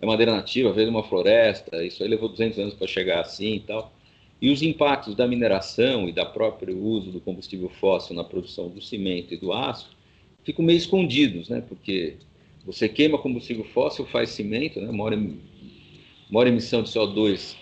[0.00, 3.56] é madeira nativa, veio de uma floresta, isso aí levou 200 anos para chegar assim
[3.56, 3.92] e tal.
[4.40, 8.80] E os impactos da mineração e da próprio uso do combustível fóssil na produção do
[8.80, 9.90] cimento e do aço
[10.44, 11.62] ficam meio escondidos, né?
[11.66, 12.16] Porque
[12.64, 14.90] você queima combustível fóssil, faz cimento, né?
[14.90, 15.18] Maior,
[16.30, 17.56] maior emissão de CO2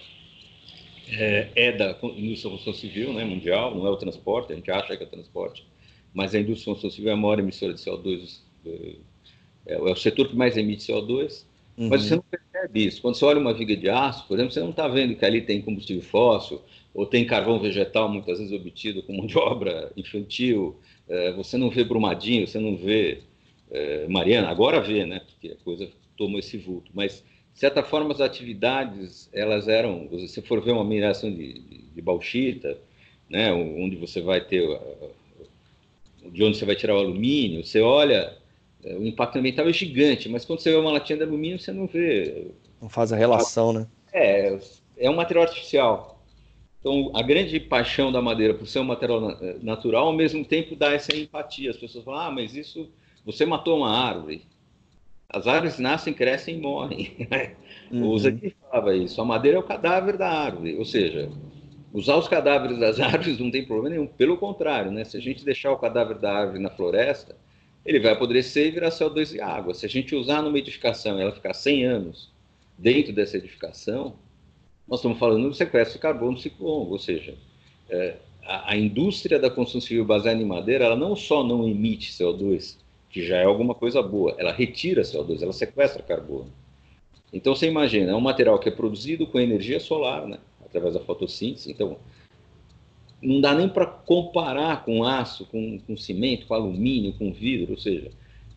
[1.18, 3.24] é, é, da indústria da construção civil, né?
[3.24, 5.66] Mundial, não é o transporte, a gente acha que é o transporte,
[6.12, 9.96] mas a indústria da construção civil é a maior emissora de CO2, é, é o
[9.96, 11.44] setor que mais emite CO2.
[11.76, 11.88] Uhum.
[11.88, 13.02] Mas você não percebe isso.
[13.02, 15.40] Quando você olha uma viga de aço, por exemplo, você não está vendo que ali
[15.40, 16.62] tem combustível fóssil
[16.94, 20.76] ou tem carvão vegetal, muitas vezes obtido com mão de obra infantil.
[21.08, 23.22] É, você não vê Brumadinho, você não vê
[23.70, 24.48] é, Mariana.
[24.48, 25.20] Agora vê, né?
[25.20, 26.90] Porque a coisa tomou esse vulto.
[26.94, 27.24] Mas,
[27.54, 30.08] de certa forma, as atividades, elas eram...
[30.10, 32.76] Se você for ver uma mineração de, de, de bauxita,
[33.30, 33.52] né?
[33.52, 34.62] onde você vai ter...
[36.26, 38.36] De onde você vai tirar o alumínio, você olha
[38.84, 41.72] é, o impacto ambiental é gigante, mas quando você vê uma latinha de alumínio, você
[41.72, 42.48] não vê.
[42.80, 43.86] Não faz a relação, né?
[44.12, 44.58] É,
[44.98, 46.22] é um material artificial.
[46.80, 50.76] Então, a grande paixão da madeira por ser um material eh, natural, ao mesmo tempo
[50.76, 51.70] dá essa empatia.
[51.70, 52.90] As pessoas falam, ah, mas isso,
[53.24, 54.42] você matou uma árvore.
[55.28, 57.16] As árvores nascem, crescem e morrem.
[57.90, 58.08] Uhum.
[58.08, 59.20] O Zaki falava isso.
[59.20, 60.74] A madeira é o cadáver da árvore.
[60.76, 61.30] Ou seja,
[61.92, 64.06] usar os cadáveres das árvores não tem problema nenhum.
[64.06, 65.04] Pelo contrário, né?
[65.04, 67.36] se a gente deixar o cadáver da árvore na floresta,
[67.84, 69.74] ele vai apodrecer e virar CO2 e água.
[69.74, 72.32] Se a gente usar numa edificação e ela ficar 100 anos
[72.78, 74.14] dentro dessa edificação,
[74.88, 77.34] nós estamos falando do sequestro de carbono no ciclo longo, ou seja,
[77.88, 82.12] é, a, a, indústria da construção civil baseada em madeira, ela não só não emite
[82.12, 82.76] CO2,
[83.14, 86.50] que já é alguma coisa boa, ela retira CO2, ela sequestra carbono.
[87.32, 91.00] Então você imagina, é um material que é produzido com energia solar, né, através da
[91.00, 91.96] fotossíntese, então
[93.22, 97.78] não dá nem para comparar com aço, com, com cimento, com alumínio, com vidro, ou
[97.78, 98.10] seja,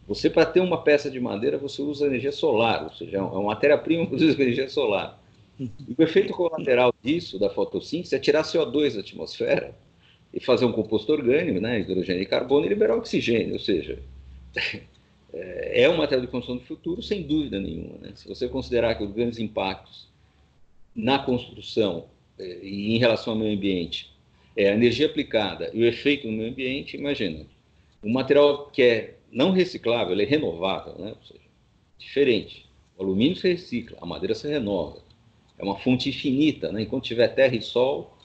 [0.08, 3.44] você para ter uma peça de madeira você usa energia solar, ou seja, é uma
[3.44, 5.22] matéria-prima que usa energia solar.
[5.60, 9.76] E o efeito colateral disso, da fotossíntese, é tirar CO2 da atmosfera
[10.34, 13.54] e fazer um composto orgânico, né, hidrogênio e carbono, e liberar oxigênio.
[13.54, 14.00] Ou seja,
[15.34, 17.98] é um material de construção do futuro, sem dúvida nenhuma.
[18.00, 18.12] Né?
[18.16, 20.08] Se você considerar que os grandes impactos
[20.96, 22.06] na construção
[22.40, 24.12] eh, e em relação ao meio ambiente
[24.56, 27.46] é a energia aplicada e o efeito no meio ambiente, imagina,
[28.04, 31.10] um material que é não reciclável, ele é renovável, né?
[31.10, 31.48] Ou seja,
[31.98, 32.66] diferente.
[32.98, 35.04] O alumínio se recicla, a madeira se renova.
[35.58, 36.82] É uma fonte infinita, né?
[36.82, 38.17] Enquanto tiver terra e sol,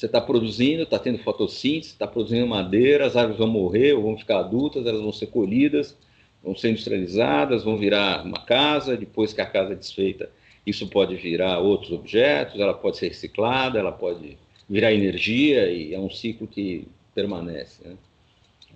[0.00, 4.16] você está produzindo, está tendo fotossíntese, está produzindo madeira, as árvores vão morrer ou vão
[4.16, 5.94] ficar adultas, elas vão ser colhidas,
[6.42, 10.30] vão ser industrializadas, vão virar uma casa, depois que a casa é desfeita,
[10.66, 15.98] isso pode virar outros objetos, ela pode ser reciclada, ela pode virar energia e é
[15.98, 17.86] um ciclo que permanece.
[17.86, 17.94] Né?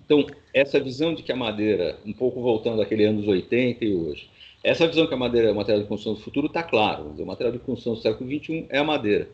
[0.05, 4.29] Então, essa visão de que a madeira, um pouco voltando àquele anos 80 e hoje,
[4.63, 7.15] essa visão que a madeira é o material de construção do futuro está claro.
[7.17, 9.27] O material de construção do século XXI é a madeira.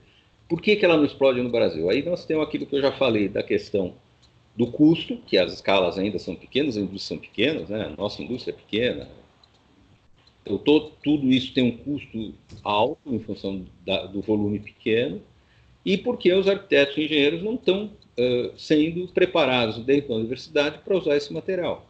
[0.52, 1.90] Por que, que ela não explode no Brasil?
[1.90, 3.94] Aí nós temos aquilo que eu já falei da questão
[4.54, 7.86] do custo, que as escalas ainda são pequenas, as indústrias são pequenas, né?
[7.86, 9.08] a nossa indústria é pequena.
[10.42, 12.34] Então, todo, tudo isso tem um custo
[12.66, 15.22] alto em função da, do volume pequeno,
[15.86, 20.98] e porque os arquitetos e engenheiros não estão uh, sendo preparados dentro da universidade para
[20.98, 21.86] usar esse material.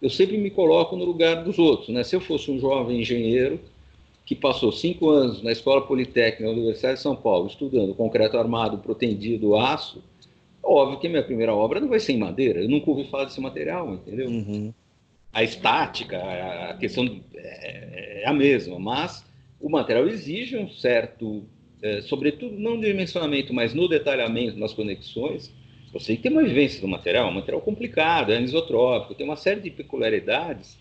[0.00, 1.90] Eu sempre me coloco no lugar dos outros.
[1.90, 2.02] Né?
[2.02, 3.60] Se eu fosse um jovem engenheiro
[4.26, 8.78] que passou cinco anos na Escola Politécnica da Universidade de São Paulo, estudando concreto armado,
[8.78, 10.02] protendido, aço,
[10.60, 12.60] óbvio que minha primeira obra não vai ser em madeira.
[12.60, 14.28] Eu nunca ouvi falar desse material, entendeu?
[14.28, 14.74] Uhum.
[15.32, 19.24] A estática, a questão é, é, a mesma, mas
[19.60, 21.44] o material exige um certo,
[21.80, 25.54] é, sobretudo não no dimensionamento, mas no detalhamento, nas conexões.
[25.92, 29.36] Você tem que ter uma vivência do material, um material complicado, é anisotrópico, tem uma
[29.36, 30.76] série de peculiaridades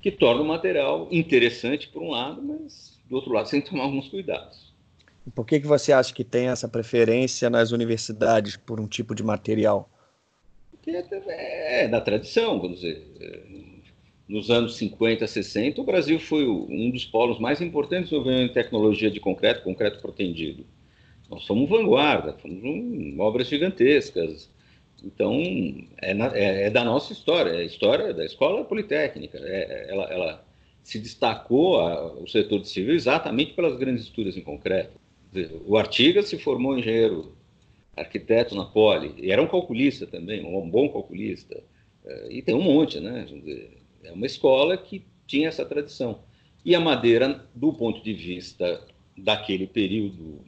[0.00, 4.08] que torna o material interessante por um lado, mas do outro lado sem tomar alguns
[4.08, 4.70] cuidados.
[5.34, 9.22] Por que, que você acha que tem essa preferência nas universidades por um tipo de
[9.22, 9.88] material?
[10.70, 13.06] Porque é, é da tradição, vamos dizer.
[13.20, 13.42] É,
[14.26, 19.10] nos anos 50, 60, o Brasil foi um dos polos mais importantes no em tecnologia
[19.10, 20.64] de concreto, concreto protendido.
[21.28, 24.48] Nós somos vanguarda, fomos um, obras gigantescas,
[25.04, 25.40] então,
[25.98, 29.38] é, na, é, é, da nossa história, é a história da escola politécnica.
[29.38, 30.44] É, ela, ela,
[30.82, 34.98] se destacou, a, o setor de civil, exatamente pelas grandes estudos em concreto.
[35.66, 37.34] O Artigas se formou engenheiro
[37.96, 41.62] arquiteto na Poli, e era um calculista também, um bom calculista.
[42.04, 43.26] É, e tem um monte, né?
[44.02, 46.20] É uma escola que tinha essa tradição.
[46.64, 48.84] E a madeira, do ponto de vista
[49.16, 50.40] daquele período,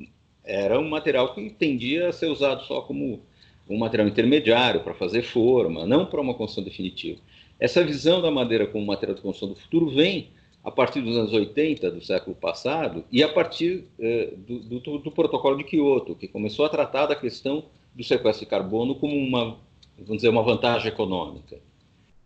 [0.44, 3.22] era um material que tendia a ser usado só como
[3.68, 7.20] um material intermediário para fazer forma, não para uma construção definitiva.
[7.58, 10.30] Essa visão da madeira como material de construção do futuro vem
[10.64, 15.10] a partir dos anos 80 do século passado e a partir eh, do, do, do,
[15.10, 19.58] protocolo de Kyoto, que começou a tratar da questão do sequestro de carbono como uma,
[19.98, 21.58] vamos dizer, uma vantagem econômica.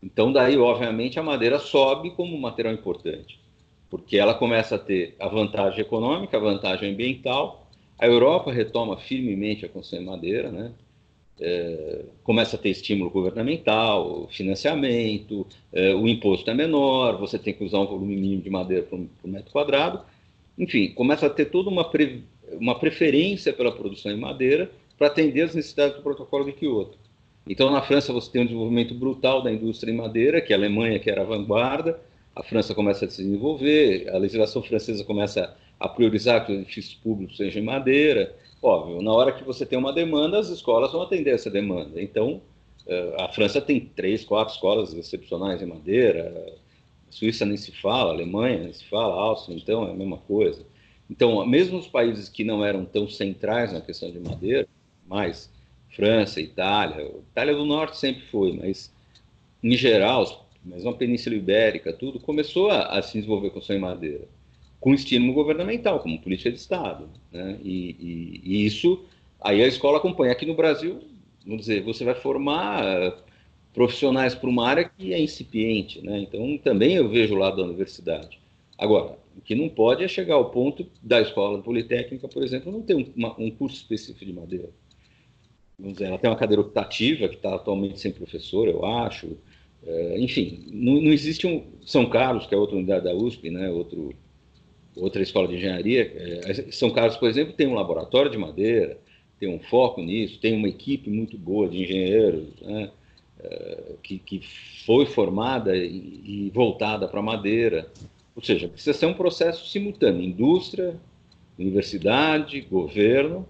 [0.03, 3.40] Então, daí, obviamente, a madeira sobe como um material importante,
[3.90, 7.66] porque ela começa a ter a vantagem econômica, a vantagem ambiental.
[7.99, 10.72] A Europa retoma firmemente a construção de madeira, né?
[11.40, 17.64] É, começa a ter estímulo governamental, financiamento, é, o imposto é menor, você tem que
[17.64, 20.01] usar um volume mínimo de madeira por, por metro quadrado.
[20.59, 25.42] Enfim, começa a ter toda uma, pre, uma preferência pela produção em madeira para atender
[25.42, 26.96] as necessidades do protocolo de Kyoto.
[27.46, 30.99] Então, na França, você tem um desenvolvimento brutal da indústria em madeira, que a Alemanha,
[30.99, 32.01] que era a vanguarda,
[32.35, 36.94] a França começa a se desenvolver, a legislação francesa começa a priorizar que os edifícios
[36.94, 38.35] públicos sejam em madeira,
[38.66, 42.02] Óbvio, na hora que você tem uma demanda, as escolas vão atender essa demanda.
[42.02, 42.42] Então,
[42.85, 46.52] eh, a França tem três, quatro escolas excepcionais em madeira,
[47.09, 50.66] Suíça nem se fala, Alemanha nem se fala, Áustria, então é a mesma coisa.
[51.09, 54.66] Então, mesmo os países que não eram tão centrais na questão de madeira,
[55.07, 55.48] mais
[55.90, 58.92] França, Itália, Itália do Norte sempre foi, mas
[59.62, 64.26] em geral, mesmo a Península Ibérica, tudo começou a, a se desenvolver com em madeira
[64.87, 67.09] com estímulo governamental, como política de Estado.
[67.33, 67.59] Né?
[67.61, 69.05] E, e, e, isso,
[69.40, 70.31] aí a escola acompanha.
[70.31, 71.01] Aqui no Brasil,
[71.44, 73.12] vamos dizer, você vai formar eh,
[73.75, 76.01] profissionais para uma área que é incipiente.
[76.01, 76.20] Né?
[76.20, 78.38] Então, também eu vejo o lado da universidade.
[78.79, 82.81] Agora, o que não pode é chegar ao ponto da escola politécnica, por exemplo, não
[82.81, 84.70] ter um, uma, um curso específico de madeira.
[85.77, 89.37] Vamos dizer, ela tem uma cadeira optativa, que está atualmente sem professor, eu acho.
[89.85, 91.64] É, enfim, não, não existe um.
[91.85, 94.14] São Carlos, que é outra unidade da USP, né, outro
[94.97, 96.13] outra escola de engenharia,
[96.47, 98.99] é, São Carlos, por exemplo, tem um laboratório de madeira,
[99.39, 102.91] tem um foco nisso, tem uma equipe muito boa de engenheiros né,
[103.41, 104.41] é, que, que
[104.87, 107.89] foi formada e, e voltada para madeira.
[108.35, 110.97] Ou seja, precisa ser um processo simultâneo, indústria,
[111.59, 113.47] universidade, governo,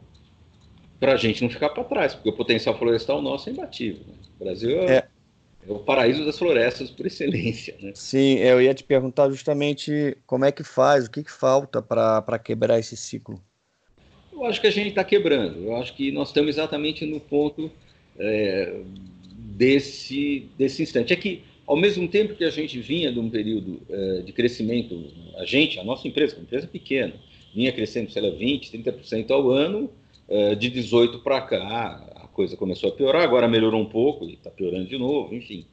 [0.98, 4.02] para a gente não ficar para trás, porque o potencial florestal nosso é imbatível.
[4.06, 4.14] Né?
[4.38, 5.05] O Brasil é, é.
[5.66, 7.74] É, o paraíso das florestas por excelência.
[7.80, 7.92] Né?
[7.94, 12.38] Sim, eu ia te perguntar justamente como é que faz, o que, que falta para
[12.38, 13.40] quebrar esse ciclo.
[14.32, 15.64] Eu acho que a gente está quebrando.
[15.64, 17.70] Eu acho que nós estamos exatamente no ponto
[18.18, 18.80] é,
[19.56, 21.12] desse, desse instante.
[21.12, 25.10] É que, ao mesmo tempo que a gente vinha de um período é, de crescimento,
[25.38, 27.14] a gente, a nossa empresa, uma empresa pequena,
[27.54, 29.90] vinha crescendo, sei lá, 20%, 30% ao ano,
[30.28, 34.50] é, de 18 para cá, coisa começou a piorar, agora melhorou um pouco e está
[34.50, 35.64] piorando de novo, enfim.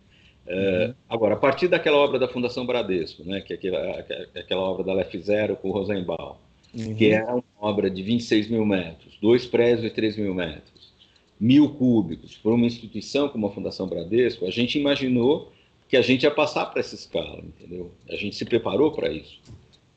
[0.47, 0.93] É, uhum.
[1.09, 4.61] Agora, a partir daquela obra da Fundação Bradesco, né, que é aquela, que é aquela
[4.61, 6.35] obra da Lef Zero com o Rosenbaum,
[6.73, 6.95] uhum.
[6.95, 10.93] que é uma obra de 26 mil metros, dois prédios de 3 mil metros,
[11.39, 15.51] mil cúbicos, por uma instituição como a Fundação Bradesco, a gente imaginou
[15.89, 17.91] que a gente ia passar para essa escala, entendeu?
[18.09, 19.39] A gente se preparou para isso.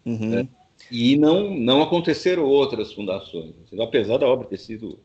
[0.04, 0.30] Uhum.
[0.30, 0.48] Né?
[0.90, 4.98] E não, não aconteceram outras fundações, apesar da obra ter sido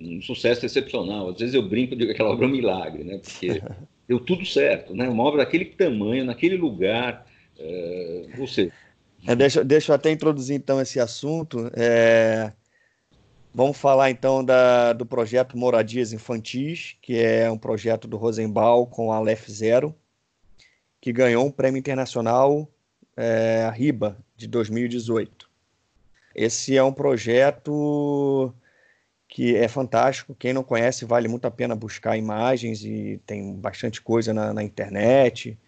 [0.00, 1.30] um sucesso excepcional.
[1.30, 3.20] Às vezes eu brinco de que aquela obra é um milagre, né?
[3.22, 3.62] porque
[4.08, 5.08] deu tudo certo, né?
[5.08, 7.26] uma obra daquele tamanho, naquele lugar.
[7.58, 8.72] É, ou seja,
[9.26, 11.70] é, deixa, deixa eu até introduzir então esse assunto.
[11.74, 12.52] É,
[13.54, 19.12] vamos falar então da, do projeto Moradias Infantis, que é um projeto do Rosenbaum com
[19.12, 19.94] a Lef Zero,
[21.00, 22.68] que ganhou um prêmio internacional
[23.16, 25.48] é, RIBA de 2018.
[26.34, 28.52] Esse é um projeto
[29.34, 30.32] que é fantástico.
[30.32, 34.62] Quem não conhece, vale muito a pena buscar imagens e tem bastante coisa na, na
[34.62, 35.58] internet,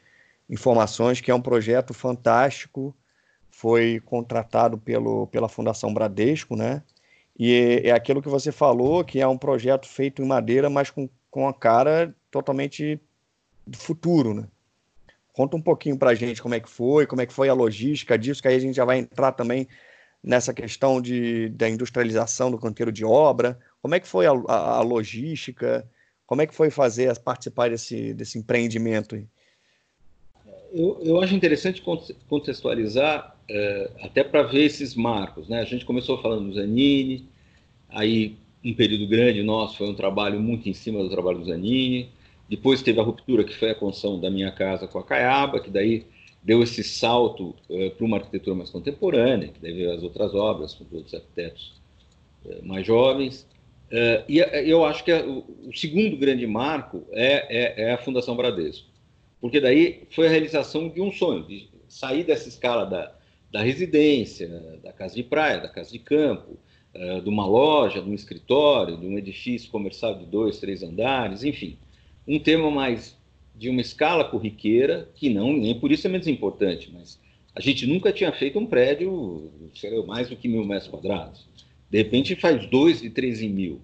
[0.48, 2.94] informações, que é um projeto fantástico
[3.50, 6.80] foi contratado pelo, pela Fundação Bradesco, né?
[7.36, 7.52] E
[7.84, 11.08] é, é aquilo que você falou, que é um projeto feito em madeira, mas com,
[11.28, 13.00] com a cara totalmente
[13.66, 14.44] do futuro, né?
[15.32, 17.54] Conta um pouquinho para a gente como é que foi, como é que foi a
[17.54, 19.66] logística disso, que aí a gente já vai entrar também
[20.22, 23.58] nessa questão de, da industrialização do canteiro de obra.
[23.80, 25.88] Como é que foi a, a, a logística?
[26.26, 29.16] Como é que foi fazer, participar desse, desse empreendimento?
[30.72, 31.82] Eu, eu acho interessante
[32.28, 35.48] contextualizar é, até para ver esses marcos.
[35.48, 35.60] Né?
[35.60, 37.28] A gente começou falando do Zanini,
[37.88, 42.10] aí um período grande nosso foi um trabalho muito em cima do trabalho do Zanini,
[42.48, 45.70] depois teve a ruptura, que foi a construção da minha casa com a Caiaba, que
[45.70, 46.04] daí
[46.46, 50.84] deu esse salto é, para uma arquitetura mais contemporânea, que veio as outras obras com
[50.94, 51.74] outros arquitetos
[52.46, 53.44] é, mais jovens.
[53.90, 58.36] É, e eu acho que o, o, segundo grande marco é, é, é, a Fundação
[58.36, 58.86] Bradesco,
[59.40, 63.12] porque daí foi a realização de um sonho, de sair dessa escala da,
[63.50, 64.48] da residência,
[64.84, 66.56] da casa de praia, da casa de campo,
[67.22, 71.76] de uma loja, de um escritório, de um edifício comercial de dois, três andares, enfim,
[72.26, 73.15] um tema mais
[73.56, 77.18] de uma escala corriqueira, que não, nem por isso é menos importante, mas
[77.54, 81.46] a gente nunca tinha feito um prédio, sei mais do que mil metros quadrados.
[81.90, 83.80] De repente faz dois de três em mil.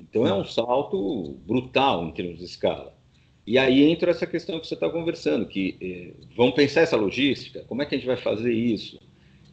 [0.00, 2.96] Então é um salto brutal em termos de escala.
[3.44, 7.64] E aí entra essa questão que você está conversando, que eh, vamos pensar essa logística,
[7.66, 9.00] como é que a gente vai fazer isso?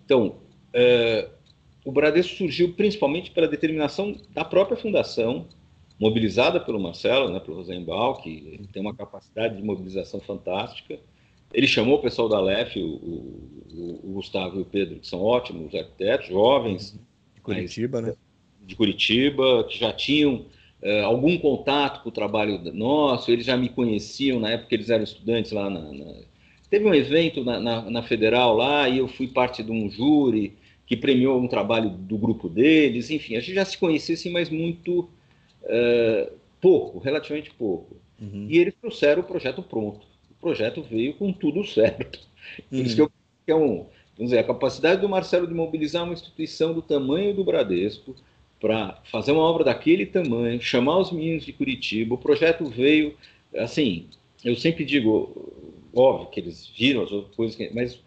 [0.05, 0.35] Então,
[0.73, 1.29] eh,
[1.85, 5.47] o Bradesco surgiu principalmente pela determinação da própria fundação,
[5.99, 10.99] mobilizada pelo Marcelo, né, pelo Rosenbaum, que tem uma capacidade de mobilização fantástica.
[11.53, 15.21] Ele chamou o pessoal da LEF, o, o, o Gustavo e o Pedro, que são
[15.21, 16.99] ótimos arquitetos, jovens.
[17.33, 18.17] De Curitiba, mas, né?
[18.65, 20.45] De Curitiba, que já tinham
[20.81, 24.89] uh, algum contato com o trabalho nosso, eles já me conheciam na época que eles
[24.89, 25.93] eram estudantes lá na.
[25.93, 26.13] na...
[26.69, 30.57] Teve um evento na, na, na, Federal lá e eu fui parte de um júri
[30.85, 34.49] que premiou um trabalho do grupo deles, enfim, a gente já se conhecia assim, mas
[34.49, 35.09] muito
[35.65, 37.95] uh, pouco, relativamente pouco.
[38.19, 38.47] Uhum.
[38.49, 40.05] E eles trouxeram o projeto pronto.
[40.31, 42.19] O projeto veio com tudo certo.
[42.69, 43.11] Por isso que eu
[43.45, 43.85] que é um,
[44.17, 48.15] vamos dizer, a capacidade do Marcelo de mobilizar uma instituição do tamanho do Bradesco,
[48.59, 52.15] para fazer uma obra daquele tamanho, chamar os meninos de Curitiba.
[52.15, 53.15] O projeto veio,
[53.55, 54.07] assim,
[54.43, 55.53] eu sempre digo,
[55.93, 57.99] óbvio que eles viram as outras coisas, mas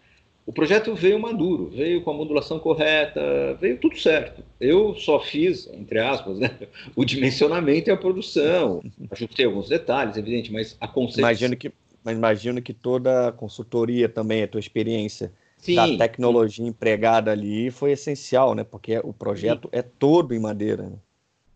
[0.49, 3.21] o projeto veio maduro, veio com a modulação correta,
[3.61, 4.43] veio tudo certo.
[4.59, 6.49] Eu só fiz, entre aspas, né,
[6.95, 8.81] o dimensionamento e a produção.
[9.11, 11.21] Ajustei alguns detalhes, evidente, mas a concepção.
[11.21, 11.71] Imagino que,
[12.03, 15.75] mas imagino que toda a consultoria também, a tua experiência Sim.
[15.75, 18.63] da tecnologia empregada ali foi essencial, né?
[18.63, 19.77] Porque o projeto Sim.
[19.77, 20.81] é todo em madeira.
[20.81, 20.97] Né?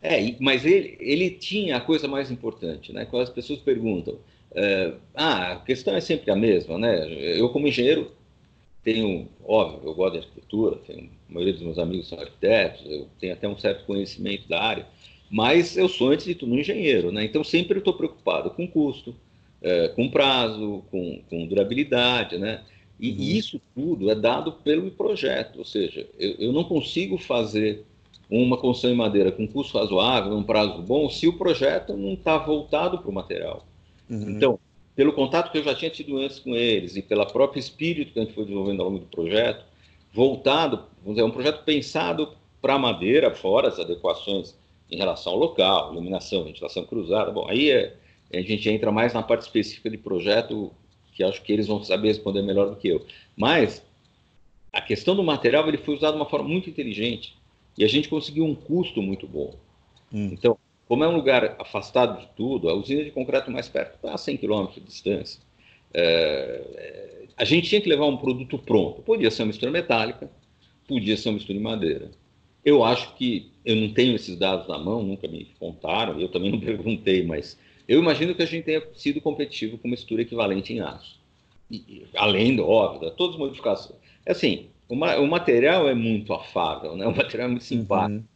[0.04, 3.06] É, mas ele, ele tinha a coisa mais importante, né?
[3.06, 4.20] Quando as pessoas perguntam,
[4.54, 7.12] é, ah, a questão é sempre a mesma, né?
[7.36, 8.12] Eu como engenheiro
[8.84, 13.08] tenho, óbvio, eu gosto de arquitetura, tenho, a maioria dos meus amigos são arquitetos, eu
[13.20, 14.86] tenho até um certo conhecimento da área,
[15.30, 17.24] mas eu sou antes de tudo um engenheiro, né?
[17.24, 19.16] Então sempre estou preocupado com custo,
[19.62, 22.62] é, com prazo, com, com durabilidade, né?
[23.00, 23.18] E, uhum.
[23.20, 27.84] isso tudo é dado pelo projeto, ou seja, eu, eu não consigo fazer
[28.30, 32.38] uma construção em madeira com custo razoável, um prazo bom, se o projeto não está
[32.38, 33.66] voltado para o material.
[34.10, 34.30] Uhum.
[34.32, 34.60] Então,
[34.96, 38.20] pelo contato que eu já tinha tido antes com eles e pelo próprio espírito que
[38.20, 39.66] a gente foi desenvolvendo ao longo do projeto,
[40.12, 44.56] voltado, vamos dizer, um projeto pensado para madeira, fora as adequações
[44.90, 47.32] em relação ao local, iluminação, ventilação cruzada.
[47.32, 47.96] Bom, aí é,
[48.32, 50.72] a gente entra mais na parte específica de projeto,
[51.14, 53.06] que acho que eles vão saber responder melhor do que eu.
[53.36, 53.84] Mas
[54.72, 57.36] a questão do material ele foi usado de uma forma muito inteligente
[57.78, 59.56] e a gente conseguiu um custo muito bom.
[60.12, 60.30] Hum.
[60.32, 60.58] Então,
[60.94, 64.18] como é um lugar afastado de tudo, a usina de concreto mais perto está a
[64.18, 65.42] 100 km de distância.
[65.92, 69.02] É, a gente tinha que levar um produto pronto.
[69.02, 70.30] Podia ser uma mistura metálica,
[70.88, 72.12] podia ser uma mistura em madeira.
[72.64, 76.52] Eu acho que eu não tenho esses dados na mão, nunca me contaram, eu também
[76.52, 80.80] não perguntei, mas eu imagino que a gente tenha sido competitivo com mistura equivalente em
[80.80, 81.20] aço.
[81.72, 83.98] E, além, do, óbvio, de todas as modificações.
[84.28, 87.08] É assim, o, material é muito afável, né?
[87.08, 88.20] o material é muito simpático.
[88.20, 88.33] Uhum.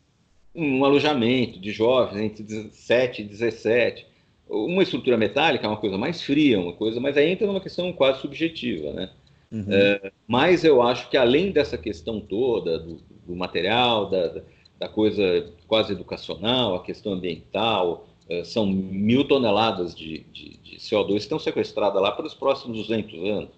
[0.58, 4.08] Um alojamento de jovens entre 17 e 17.
[4.50, 7.94] Uma estrutura metálica é uma coisa mais fria, uma coisa, mas aí entra numa questão
[7.94, 9.12] quase subjetiva, né?
[9.52, 9.66] Uhum.
[9.70, 14.42] É, mas eu acho que além dessa questão toda do, do material, da,
[14.80, 21.08] da, coisa quase educacional, a questão ambiental, é, são mil toneladas de, de, de CO2
[21.08, 23.50] que estão sequestradas lá pelos próximos 200 anos.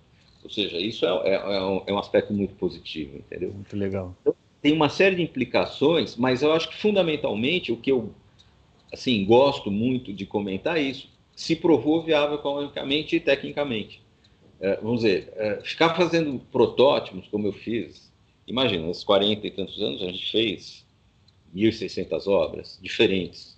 [0.44, 3.52] Ou seja, isso é, é, é, um, é um aspecto muito positivo, entendeu?
[3.52, 4.16] Muito legal.
[4.22, 8.14] Então, tem uma série de implicações, mas eu acho que fundamentalmente o que eu
[8.92, 11.10] assim gosto muito de comentar é isso.
[11.36, 14.02] Se provou viável economicamente e tecnicamente.
[14.60, 18.12] É, vamos dizer, é, ficar fazendo protótipos como eu fiz,
[18.46, 20.86] imagina, nesses 40 e tantos anos a gente fez
[21.56, 23.58] 1.600 obras diferentes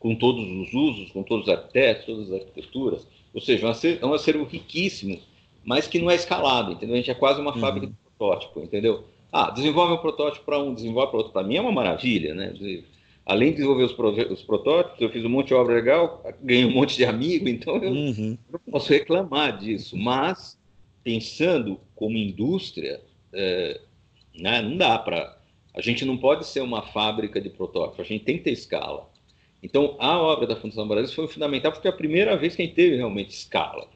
[0.00, 3.06] com todos os usos, com todos os arquitetos, todas as arquiteturas.
[3.32, 3.66] Ou seja,
[4.00, 5.20] é um acervo riquíssimo,
[5.62, 6.94] mas que não é escalado, entendeu?
[6.94, 7.60] A gente é quase uma uhum.
[7.60, 9.04] fábrica de protótipo, entendeu?
[9.32, 11.32] Ah, desenvolve um protótipo para um, desenvolve para outro.
[11.32, 12.52] Para mim é uma maravilha, né?
[13.24, 13.92] Além de desenvolver os,
[14.30, 17.76] os, protótipos, eu fiz um monte de obra legal, ganhei um monte de amigo, então
[17.76, 18.38] eu uhum.
[18.50, 19.96] não posso reclamar disso.
[19.96, 20.58] Mas,
[21.04, 23.00] pensando como indústria,
[23.32, 23.80] é,
[24.34, 25.38] né, não dá para.
[25.72, 29.08] A gente não pode ser uma fábrica de protótipos, a gente tem que ter escala.
[29.62, 32.64] Então, a obra da Fundação Brasil foi fundamental porque é a primeira vez que a
[32.64, 33.86] gente teve realmente escala.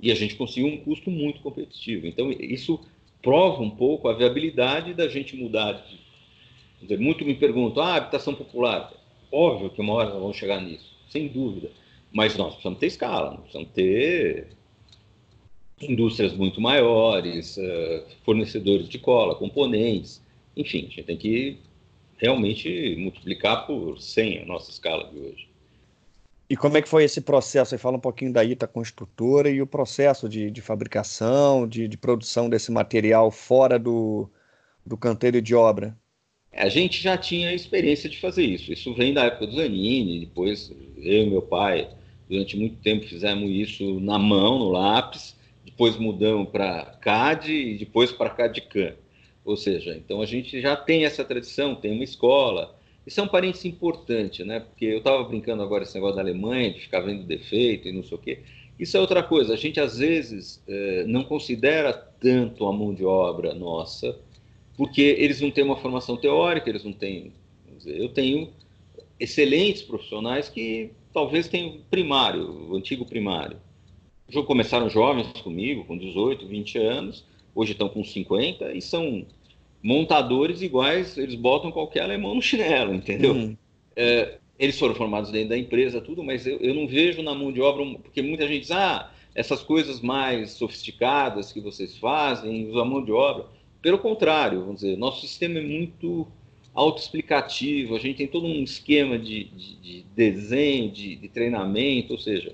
[0.00, 2.06] E a gente conseguiu um custo muito competitivo.
[2.06, 2.80] Então, isso
[3.28, 5.72] prova um pouco a viabilidade da gente mudar.
[5.72, 6.00] De,
[6.80, 8.90] dizer, muito me perguntam, ah, habitação popular.
[9.30, 11.70] Óbvio que uma hora nós vamos chegar nisso, sem dúvida.
[12.10, 14.48] Mas nós precisamos ter escala, nós precisamos ter
[15.78, 20.24] indústrias muito maiores, eh, fornecedores de cola, componentes,
[20.56, 21.58] enfim, a gente tem que
[22.16, 25.48] realmente multiplicar por 100 a nossa escala de hoje.
[26.50, 27.70] E como é que foi esse processo?
[27.70, 31.96] Você fala um pouquinho da Ita Construtora e o processo de, de fabricação, de, de,
[31.98, 34.30] produção desse material fora do,
[34.84, 35.94] do canteiro de obra.
[36.50, 38.72] A gente já tinha experiência de fazer isso.
[38.72, 41.90] Isso vem da época do Zanini, depois eu e meu pai,
[42.26, 45.36] durante muito tempo, fizemos isso na mão, no lápis,
[45.66, 48.94] depois mudamos para CAD e depois para CAD-CAM.
[49.44, 52.77] Ou seja, então a gente já tem essa tradição, tem uma escola.
[53.08, 54.60] Isso é um parênteses importante, né?
[54.60, 58.02] Porque eu estava brincando agora esse negócio da Alemanha, de ficar vendo defeito e não
[58.02, 58.40] sei o quê.
[58.78, 59.54] Isso é outra coisa.
[59.54, 64.14] A gente, às vezes, eh, não considera tanto a mão de obra nossa,
[64.76, 67.32] porque eles não têm uma formação teórica, eles não têm.
[67.86, 68.50] Eu tenho
[69.18, 73.56] excelentes profissionais que talvez tenham primário, o antigo primário.
[74.46, 79.24] Começaram jovens comigo, com 18, 20 anos, hoje estão com 50 e são
[79.82, 83.32] montadores iguais, eles botam qualquer alemão no chinelo, entendeu?
[83.32, 83.56] Uhum.
[83.94, 87.52] É, eles foram formados dentro da empresa, tudo, mas eu, eu, não vejo na mão
[87.52, 92.82] de obra, porque muita gente diz, ah, essas coisas mais sofisticadas que vocês fazem, usam
[92.82, 93.46] a mão de obra.
[93.80, 96.26] Pelo contrário, vamos dizer, nosso sistema é muito
[96.74, 102.18] autoexplicativo, a gente tem todo um esquema de, de, de desenho, de, de, treinamento, ou
[102.18, 102.52] seja,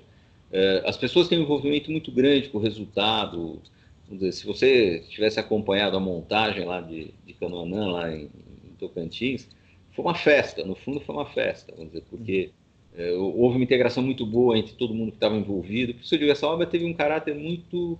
[0.51, 3.61] é, as pessoas têm um envolvimento muito grande com o resultado,
[4.09, 9.49] dizer, se você tivesse acompanhado a montagem lá de, de Canoanã, lá em, em, Tocantins,
[9.91, 12.51] foi uma festa, no fundo foi uma festa, vamos dizer, porque
[12.95, 15.93] é, houve uma integração muito boa entre todo mundo que estava envolvido.
[15.93, 17.97] Por isso eu digo, essa obra teve um caráter muito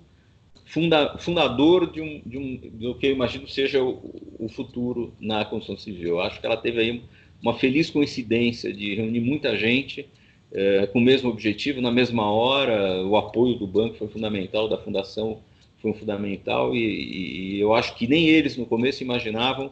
[0.65, 5.43] funda, fundador de, um, de um, do que eu imagino seja o, o futuro na
[5.45, 6.09] construção civil.
[6.09, 7.03] Eu acho que ela teve aí
[7.41, 10.07] uma feliz coincidência de reunir muita gente
[10.51, 14.77] é, com o mesmo objetivo, na mesma hora, o apoio do banco foi fundamental, da
[14.77, 15.41] fundação
[15.85, 19.71] foi fundamental e, e, eu acho que nem eles no começo imaginavam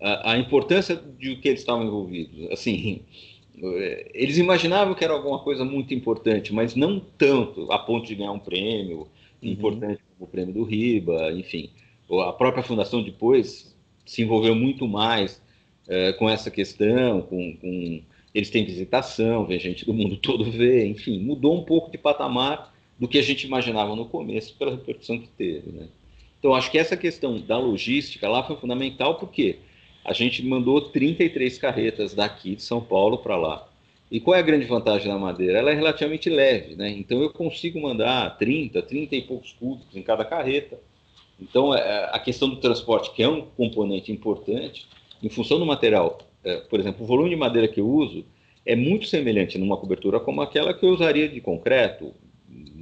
[0.00, 2.50] a, a importância de que eles estavam envolvidos.
[2.52, 3.00] Assim,
[4.12, 8.32] eles imaginavam que era alguma coisa muito importante, mas não tanto a ponto de ganhar
[8.32, 9.08] um prêmio
[9.42, 9.50] uhum.
[9.50, 11.70] importante o prêmio do RIBA, enfim.
[12.10, 15.42] A própria fundação depois se envolveu muito mais
[15.88, 18.02] é, com essa questão, com, com,
[18.34, 22.73] eles têm visitação, vem gente do mundo todo ver, enfim, mudou um pouco de patamar
[22.98, 25.88] do que a gente imaginava no começo pela repercussão que teve, né?
[26.38, 29.56] Então acho que essa questão da logística lá foi fundamental porque
[30.04, 33.66] a gente mandou 33 carretas daqui de São Paulo para lá.
[34.10, 35.58] E qual é a grande vantagem da madeira?
[35.58, 36.90] Ela é relativamente leve, né?
[36.90, 40.78] Então eu consigo mandar 30, 30 e poucos cúbicos em cada carreta.
[41.40, 44.86] Então é, a questão do transporte, que é um componente importante,
[45.22, 48.24] em função do material, é, por exemplo, o volume de madeira que eu uso
[48.66, 52.14] é muito semelhante numa cobertura como aquela que eu usaria de concreto.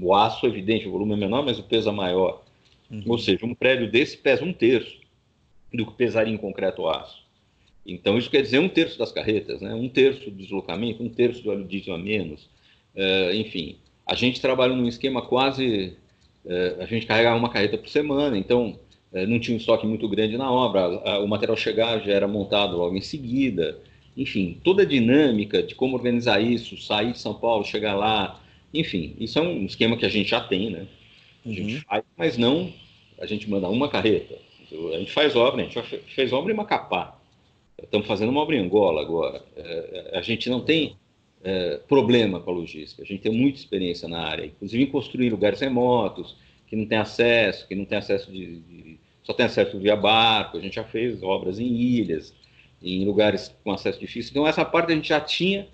[0.02, 2.42] O aço, evidente, o volume é menor, mas o peso é maior.
[2.90, 3.04] Uhum.
[3.06, 4.98] Ou seja, um prédio desse pesa um terço
[5.72, 7.22] do que pesaria em concreto o aço.
[7.86, 9.74] Então, isso quer dizer um terço das carretas, né?
[9.74, 12.48] um terço do deslocamento, um terço do óleo diesel a menos.
[12.94, 15.96] Uh, enfim, a gente trabalha num esquema quase.
[16.44, 18.78] Uh, a gente carregava uma carreta por semana, então
[19.12, 20.88] uh, não tinha um estoque muito grande na obra,
[21.20, 23.78] o material chegar já era montado logo em seguida.
[24.16, 28.41] Enfim, toda a dinâmica de como organizar isso, sair de São Paulo, chegar lá,
[28.72, 30.86] enfim, isso é um esquema que a gente já tem, né?
[31.44, 31.80] A gente uhum.
[31.82, 32.72] faz, mas não
[33.18, 34.36] a gente manda uma carreta.
[34.94, 35.80] A gente faz obra, a gente
[36.14, 37.18] fez obra em Macapá
[37.82, 39.42] Estamos fazendo uma obra em Angola agora.
[39.56, 40.96] É, é, a gente não tem
[41.42, 45.30] é, problema com a logística, a gente tem muita experiência na área, inclusive em construir
[45.30, 49.78] lugares remotos, que não tem acesso, que não tem acesso de, de, só tem acesso
[49.78, 52.32] via barco, a gente já fez obras em ilhas,
[52.82, 54.30] em lugares com acesso difícil.
[54.30, 55.66] Então essa parte a gente já tinha,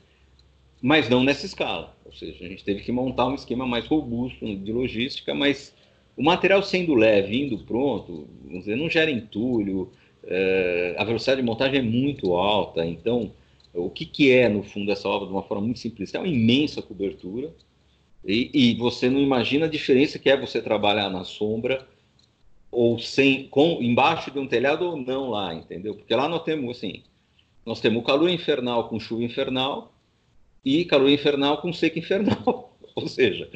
[0.81, 1.97] mas não nessa escala.
[2.05, 5.75] Ou seja, a gente teve que montar um esquema mais robusto de logística, mas
[6.17, 9.91] o material sendo leve, indo pronto, dizer, não gera entulho,
[10.25, 13.33] é, a velocidade de montagem é muito alta, então
[13.73, 16.13] o que, que é, no fundo, essa obra, de uma forma muito simples?
[16.15, 17.55] É uma imensa cobertura,
[18.25, 21.87] e, e, você não imagina a diferença que é você trabalhar na sombra
[22.71, 25.95] ou sem, com, embaixo de um telhado ou não lá, entendeu?
[25.95, 27.05] Porque lá nós temos, assim,
[27.65, 29.93] nós temos calor infernal com chuva infernal
[30.69, 32.77] e calor infernal com seca infernal.
[32.95, 33.49] ou seja,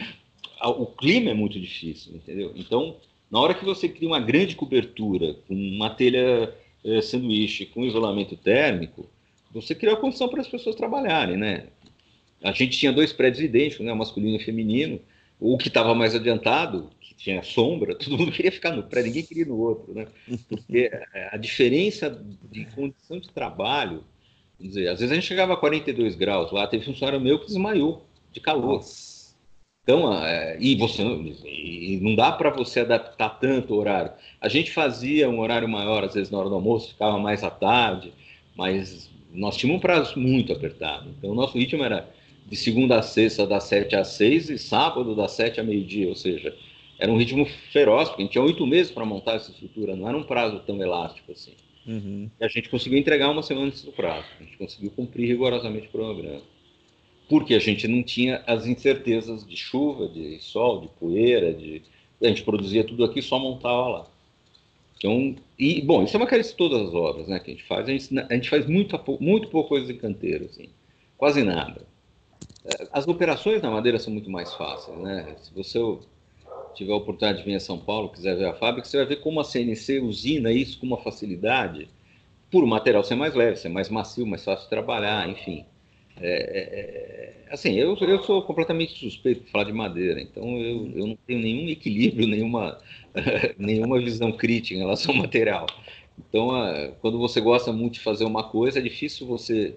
[0.65, 2.53] o clima é muito difícil, entendeu?
[2.57, 2.97] Então,
[3.31, 8.35] na hora que você cria uma grande cobertura com uma telha é, sanduíche com isolamento
[8.35, 9.07] térmico,
[9.53, 11.67] você cria a condição para as pessoas trabalharem, né?
[12.43, 14.99] A gente tinha dois prédios idênticos, né, masculino e feminino.
[15.39, 19.27] O que estava mais adiantado, que tinha sombra, todo mundo queria ficar no prédio, ninguém
[19.27, 20.07] queria ir no outro, né?
[20.49, 20.91] Porque
[21.31, 24.03] a diferença de condição de trabalho,
[24.69, 28.05] dizer, às vezes a gente chegava a 42 graus lá, teve funcionário meu que desmaiou
[28.33, 28.77] de calor.
[28.77, 29.13] Nossa.
[29.83, 34.13] Então, é, e você e não dá para você adaptar tanto o horário.
[34.41, 37.51] A gente fazia um horário maior, às vezes na hora do almoço, ficava mais à
[37.51, 38.13] tarde,
[38.57, 41.11] mas nós tínhamos um prazo muito apertado.
[41.19, 42.09] Então, o nosso ritmo era
[42.47, 46.09] de segunda a sexta, das sete às seis, e sábado, das sete a meio-dia.
[46.09, 46.55] Ou seja,
[46.97, 50.09] era um ritmo feroz, porque a gente tinha oito meses para montar essa estrutura, não
[50.09, 51.55] era um prazo tão elástico assim.
[51.87, 52.31] Uhum.
[52.41, 55.89] E a gente conseguiu entregar uma semana antes do prazo, a gente conseguiu cumprir rigorosamente
[55.89, 56.43] o programa
[57.33, 61.81] porque a gente não tinha as incertezas de chuva, de sol, de poeira, de...
[62.23, 64.07] a gente produzia tudo aqui só montava lá.
[64.99, 67.67] Então, e, bom, isso é uma carência de todas as obras né, que a gente
[67.67, 67.89] faz.
[67.89, 70.69] A gente, a gente faz muito, muito pouca coisa em canteiro, assim,
[71.17, 71.87] quase nada.
[72.67, 74.97] É, as operações na madeira são muito mais fáceis.
[74.99, 75.35] Né?
[75.43, 75.79] Se você
[76.75, 79.17] tiver a oportunidade de vir a São Paulo, quiser ver a fábrica, você vai ver
[79.17, 81.89] como a CNC usina isso com uma facilidade,
[82.51, 85.65] por o material ser mais leve, ser mais macio, mais fácil de trabalhar, enfim.
[86.21, 90.91] É, é, é, assim, eu, eu sou completamente suspeito de falar de madeira, então eu,
[90.95, 92.79] eu não tenho nenhum equilíbrio, nenhuma,
[93.59, 95.67] nenhuma visão crítica em relação ao material.
[96.19, 96.51] Então,
[97.01, 99.75] quando você gosta muito de fazer uma coisa, é difícil você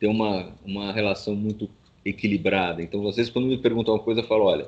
[0.00, 1.70] ter uma, uma relação muito
[2.04, 2.82] equilibrada.
[2.82, 4.66] Então, às vezes, quando me perguntam uma coisa, eu falo: olha,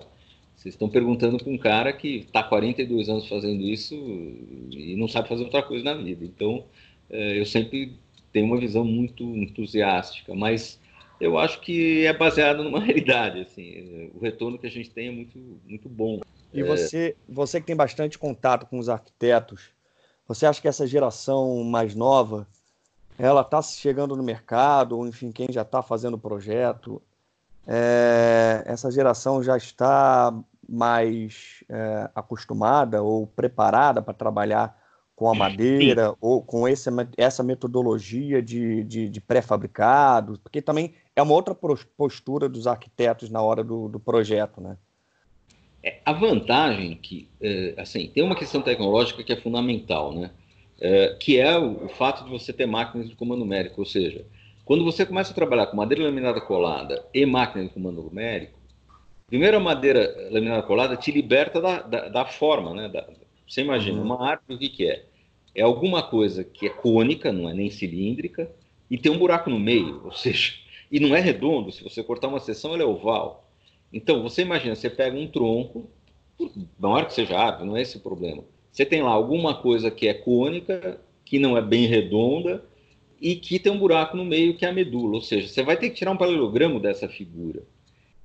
[0.62, 5.28] vocês estão perguntando para um cara que está 42 anos fazendo isso e não sabe
[5.28, 6.24] fazer outra coisa na vida.
[6.24, 6.66] Então,
[7.10, 7.98] é, eu sempre
[8.32, 10.78] tenho uma visão muito entusiástica, mas
[11.20, 13.40] eu acho que é baseado numa realidade.
[13.40, 15.36] Assim, o retorno que a gente tem é muito,
[15.66, 16.20] muito bom.
[16.54, 16.64] E é...
[16.64, 19.70] você, você que tem bastante contato com os arquitetos,
[20.28, 22.46] você acha que essa geração mais nova,
[23.18, 27.02] ela está chegando no mercado, ou enfim, quem já está fazendo o projeto,
[27.66, 30.32] é, essa geração já está
[30.68, 34.80] mais é, acostumada ou preparada para trabalhar
[35.14, 36.16] com a madeira Sim.
[36.20, 40.38] ou com esse, essa metodologia de, de, de pré-fabricado?
[40.42, 41.54] Porque também é uma outra
[41.96, 44.76] postura dos arquitetos na hora do, do projeto, né?
[45.82, 50.30] É, a vantagem que, é, assim, tem uma questão tecnológica que é fundamental, né?
[50.80, 54.24] É, que é o, o, fato de você ter máquinas de comando numérico, ou seja,
[54.64, 58.58] quando você começa a trabalhar com madeira laminada colada e máquina de comando numérico,
[59.33, 62.87] Primeiro, a madeira laminada colada te liberta da, da, da forma, né?
[62.91, 63.09] Da,
[63.49, 64.05] você imagina, uhum.
[64.05, 65.07] uma árvore, o que, que é?
[65.55, 68.53] É alguma coisa que é cônica, não é nem cilíndrica,
[68.91, 70.53] e tem um buraco no meio, ou seja,
[70.91, 73.51] e não é redondo, se você cortar uma seção, ela é oval.
[73.91, 75.89] Então, você imagina, você pega um tronco,
[76.78, 78.45] não é que seja árvore, não é esse o problema.
[78.70, 82.62] Você tem lá alguma coisa que é cônica, que não é bem redonda,
[83.18, 85.78] e que tem um buraco no meio que é a medula, ou seja, você vai
[85.78, 87.62] ter que tirar um paralelogramo dessa figura.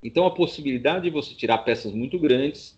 [0.04, 2.78] Então a possibilidade de você tirar peças muito grandes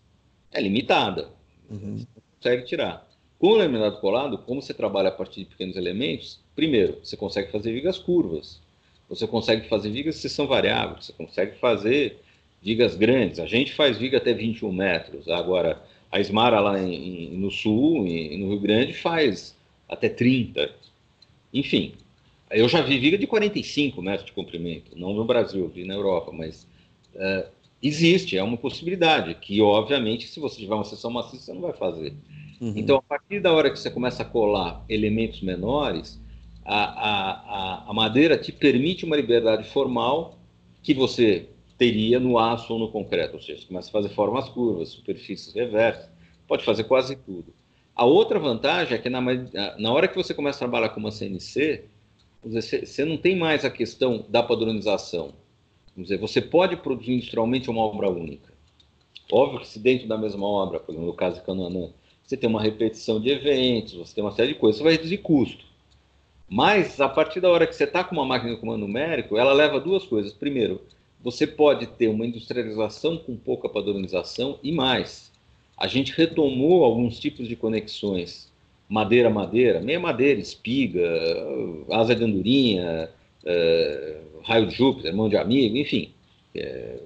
[0.51, 1.29] é limitada.
[1.69, 1.97] Uhum.
[1.97, 2.07] Você
[2.37, 3.07] consegue tirar.
[3.37, 7.51] Com o laminado colado, como você trabalha a partir de pequenos elementos, primeiro, você consegue
[7.51, 8.61] fazer vigas curvas.
[9.07, 12.19] Você consegue fazer vigas de seção variável, você consegue fazer
[12.61, 13.39] vigas grandes.
[13.39, 15.27] A gente faz viga até 21 metros.
[15.29, 19.55] Agora, a Esmara lá em, no sul, em, no Rio Grande, faz
[19.87, 20.69] até 30.
[21.53, 21.93] Enfim,
[22.51, 24.91] eu já vi viga de 45 metros de comprimento.
[24.95, 26.67] Não no Brasil, vi na Europa, mas
[27.15, 27.47] é,
[27.81, 31.73] existe, é uma possibilidade, que obviamente se você tiver uma seção maciça, você não vai
[31.73, 32.13] fazer.
[32.59, 32.73] Uhum.
[32.75, 36.19] Então, a partir da hora que você começa a colar elementos menores,
[36.65, 40.37] a, a, a, madeira te permite uma liberdade formal
[40.83, 41.47] que você
[41.77, 45.53] teria no aço ou no concreto, ou seja, você começa a fazer formas curvas, superfícies
[45.53, 46.09] reversas,
[46.47, 47.53] pode fazer quase tudo.
[47.95, 51.11] A outra vantagem é que na, na hora que você começa a trabalhar com uma
[51.11, 51.85] CNC,
[52.43, 55.33] você não tem mais a questão da padronização.
[55.99, 58.53] Vamos dizer, você pode produzir industrialmente uma obra única.
[59.29, 61.89] Óbvio que se dentro da mesma obra, por exemplo, no caso de Canoanã,
[62.23, 65.17] você tem uma repetição de eventos, você tem uma série de coisas, você vai reduzir
[65.17, 65.65] custo.
[66.47, 69.51] Mas, a partir da hora que você está com uma máquina de comando numérico, ela
[69.51, 70.31] leva duas coisas.
[70.31, 70.81] Primeiro,
[71.21, 75.33] você pode ter uma industrialização com pouca padronização e mais.
[75.77, 78.49] A gente retomou alguns tipos de conexões
[78.87, 81.03] madeira-madeira, meia madeira, espiga,
[81.91, 83.09] asa de andorinha,
[83.45, 86.11] é, raio de Júpiter, mão de amigo, enfim,
[86.55, 86.97] é,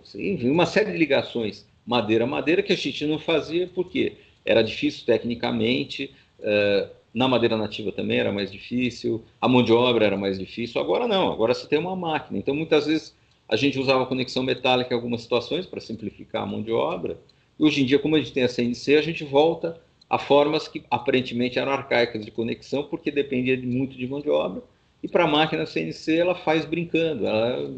[0.44, 4.14] uma série de ligações madeira-madeira que a gente não fazia porque
[4.46, 10.06] era difícil tecnicamente, é, na madeira nativa também era mais difícil, a mão de obra
[10.06, 13.16] era mais difícil, agora não, agora você tem uma máquina, então muitas vezes
[13.48, 17.20] a gente usava conexão metálica em algumas situações para simplificar a mão de obra,
[17.60, 19.80] e hoje em dia, como a gente tem a CNC, a gente volta
[20.10, 24.30] a formas que aparentemente eram arcaicas de conexão, porque dependia de, muito de mão de
[24.30, 24.64] obra,
[25.04, 27.28] e para a máquina CNC ela faz brincando.
[27.28, 27.70] Ela,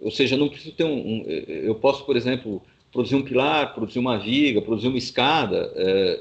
[0.00, 3.98] ou seja, não preciso ter um, um, Eu posso, por exemplo, produzir um pilar, produzir
[3.98, 6.20] uma viga, produzir uma escada, é,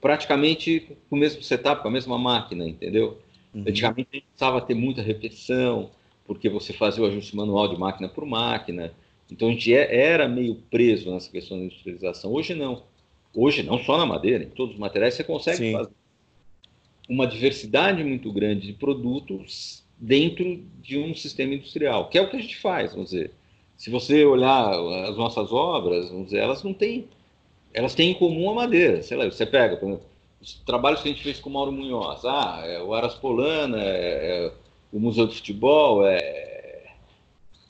[0.00, 3.18] praticamente com o mesmo setup, com a mesma máquina, entendeu?
[3.54, 3.64] Uhum.
[3.66, 5.90] Antigamente a gente precisava ter muita repetição,
[6.26, 8.92] porque você fazia o ajuste manual de máquina por máquina.
[9.30, 12.32] Então a gente é, era meio preso nessa questão da industrialização.
[12.32, 12.82] Hoje não.
[13.34, 15.72] Hoje, não só na madeira, em todos os materiais, você consegue Sim.
[15.72, 15.90] fazer
[17.08, 22.36] uma diversidade muito grande de produtos dentro de um sistema industrial, que é o que
[22.36, 23.32] a gente faz, vamos dizer.
[23.76, 24.70] Se você olhar
[25.08, 27.06] as nossas obras, vamos dizer, elas não têm,
[27.72, 29.02] elas têm em comum a madeira.
[29.02, 30.06] Sei lá, você pega, por exemplo,
[30.40, 33.78] os trabalhos que a gente fez com o Mauro Munhoz, ah, é o Aras Polana,
[33.82, 34.52] é, é
[34.92, 36.86] o Museu do Futebol, é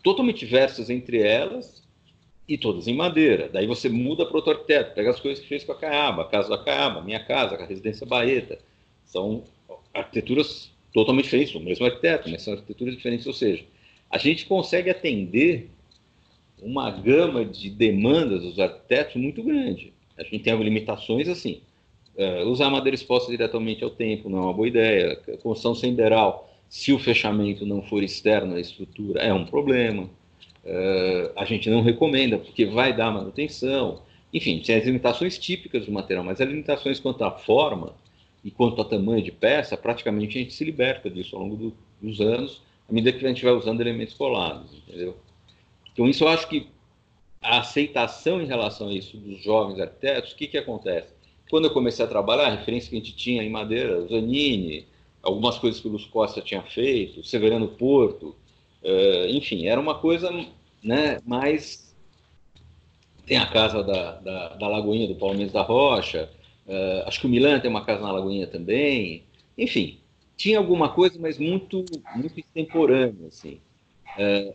[0.03, 1.83] totalmente diversas entre elas
[2.49, 3.49] e todas em madeira.
[3.53, 6.27] Daí você muda para outro arquiteto, pega as coisas que fez com a Caiaba, a
[6.27, 8.59] casa da Caiaba, minha casa, a residência Baeta.
[9.07, 9.45] São
[9.95, 13.27] arquiteturas totalmente diferentes, o mesmo arquiteto, mas são arquiteturas diferentes.
[13.27, 13.65] Ou seja,
[14.11, 15.71] a gente consegue atender
[16.61, 19.93] uma gama de demandas dos arquitetos muito grande.
[20.19, 21.61] A gente tem limitações assim.
[22.17, 25.17] Uh, usar madeira exposta diretamente ao tempo não é uma boa ideia.
[25.43, 30.05] Construção sem beiral, se o fechamento não for externo à estrutura, é um problema.
[30.65, 34.03] Uh, a gente não recomenda, porque vai dar manutenção.
[34.33, 37.95] Enfim, tem as limitações típicas do material, mas as limitações quanto à forma,
[38.47, 41.77] e quanto a tamanho de peça, praticamente a gente se liberta disso ao longo do,
[42.01, 45.17] dos anos, à medida que a gente vai usando elementos colados, entendeu?
[45.93, 46.69] Então, isso eu acho que
[47.43, 51.13] a aceitação em relação a isso dos jovens arquitetos, o que, que acontece?
[51.51, 54.87] Quando eu comecei a trabalhar, a referência que a gente tinha em madeira, Zanini,
[55.21, 58.37] algumas coisas que o Luz Costa tinha feito, Severiano Porto,
[58.85, 60.31] uh, enfim, era uma coisa
[60.85, 61.93] né, mais.
[63.27, 66.31] Tem a casa da, da, da Lagoinha do Paulo Mendes da Rocha,
[66.67, 69.23] Uh, acho que o Milan tem uma casa na Lagoinha também.
[69.57, 69.99] Enfim,
[70.37, 73.29] tinha alguma coisa, mas muito, muito extemporânea.
[73.29, 73.61] Assim.
[74.19, 74.55] Uh,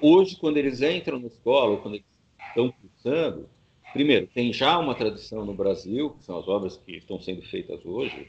[0.00, 2.06] hoje, quando eles entram na escola, ou quando eles
[2.48, 3.48] estão cursando,
[3.92, 7.84] primeiro, tem já uma tradição no Brasil, que são as obras que estão sendo feitas
[7.84, 8.28] hoje.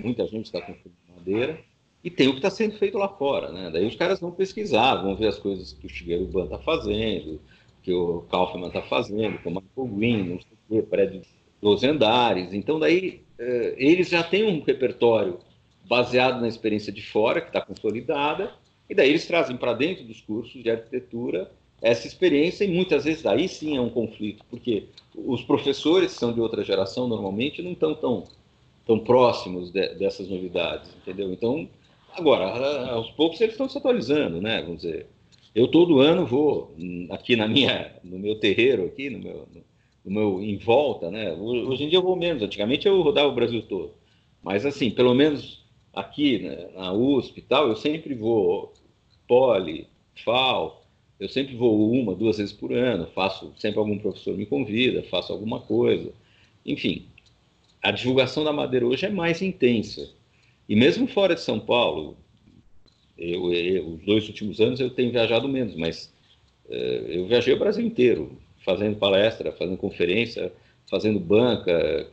[0.00, 1.58] Muita gente está construindo madeira.
[2.02, 3.50] E tem o que está sendo feito lá fora.
[3.50, 3.70] Né?
[3.70, 7.40] Daí os caras vão pesquisar, vão ver as coisas que o Shigeru Ban está fazendo,
[7.82, 11.22] que o Kaufman está fazendo, que o Michael Green, não sei o quê, prédio
[11.64, 12.52] dos andares.
[12.52, 15.38] Então, daí, eh, eles já têm um repertório
[15.88, 18.52] baseado na experiência de fora, que está consolidada,
[18.88, 21.50] e daí eles trazem para dentro dos cursos de arquitetura
[21.80, 24.84] essa experiência e muitas vezes aí sim é um conflito, porque
[25.14, 28.24] os professores que são de outra geração normalmente não estão tão,
[28.86, 31.32] tão próximos de, dessas novidades, entendeu?
[31.32, 31.66] Então,
[32.14, 34.60] agora, aos poucos eles estão se atualizando, né?
[34.60, 35.06] Vamos dizer,
[35.54, 36.74] eu todo ano vou
[37.10, 39.73] aqui na minha, no meu terreiro aqui, no meu, no
[40.10, 41.32] meu em volta, né?
[41.32, 42.42] Hoje em dia eu vou menos.
[42.42, 43.92] Antigamente eu rodava o Brasil todo,
[44.42, 48.72] mas assim, pelo menos aqui né, na USP e tal, eu sempre vou
[49.26, 49.86] poli,
[50.24, 50.82] FAO,
[51.18, 55.32] eu sempre vou uma, duas vezes por ano, faço, sempre algum professor me convida, faço
[55.32, 56.12] alguma coisa.
[56.66, 57.06] Enfim,
[57.82, 60.10] a divulgação da madeira hoje é mais intensa.
[60.68, 62.16] E mesmo fora de São Paulo,
[63.16, 66.12] eu, eu, os dois últimos anos eu tenho viajado menos, mas
[66.66, 70.52] uh, eu viajei o Brasil inteiro, fazendo palestra, fazendo conferência,
[70.90, 72.08] fazendo banca,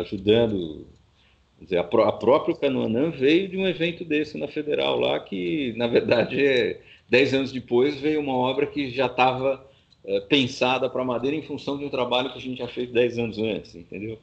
[0.00, 0.86] ajudando.
[1.60, 5.74] Dizer, a, pró a própria Canoanã veio de um evento desse na Federal lá, que
[5.76, 9.66] na verdade é, dez anos depois veio uma obra que já estava
[10.04, 13.18] é, pensada para Madeira em função de um trabalho que a gente já fez dez
[13.18, 14.18] anos antes, entendeu?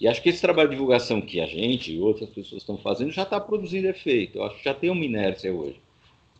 [0.00, 3.10] E acho que esse trabalho de divulgação que a gente e outras pessoas estão fazendo
[3.10, 4.38] já está produzindo efeito.
[4.38, 5.80] Eu acho que já tem uma inércia hoje.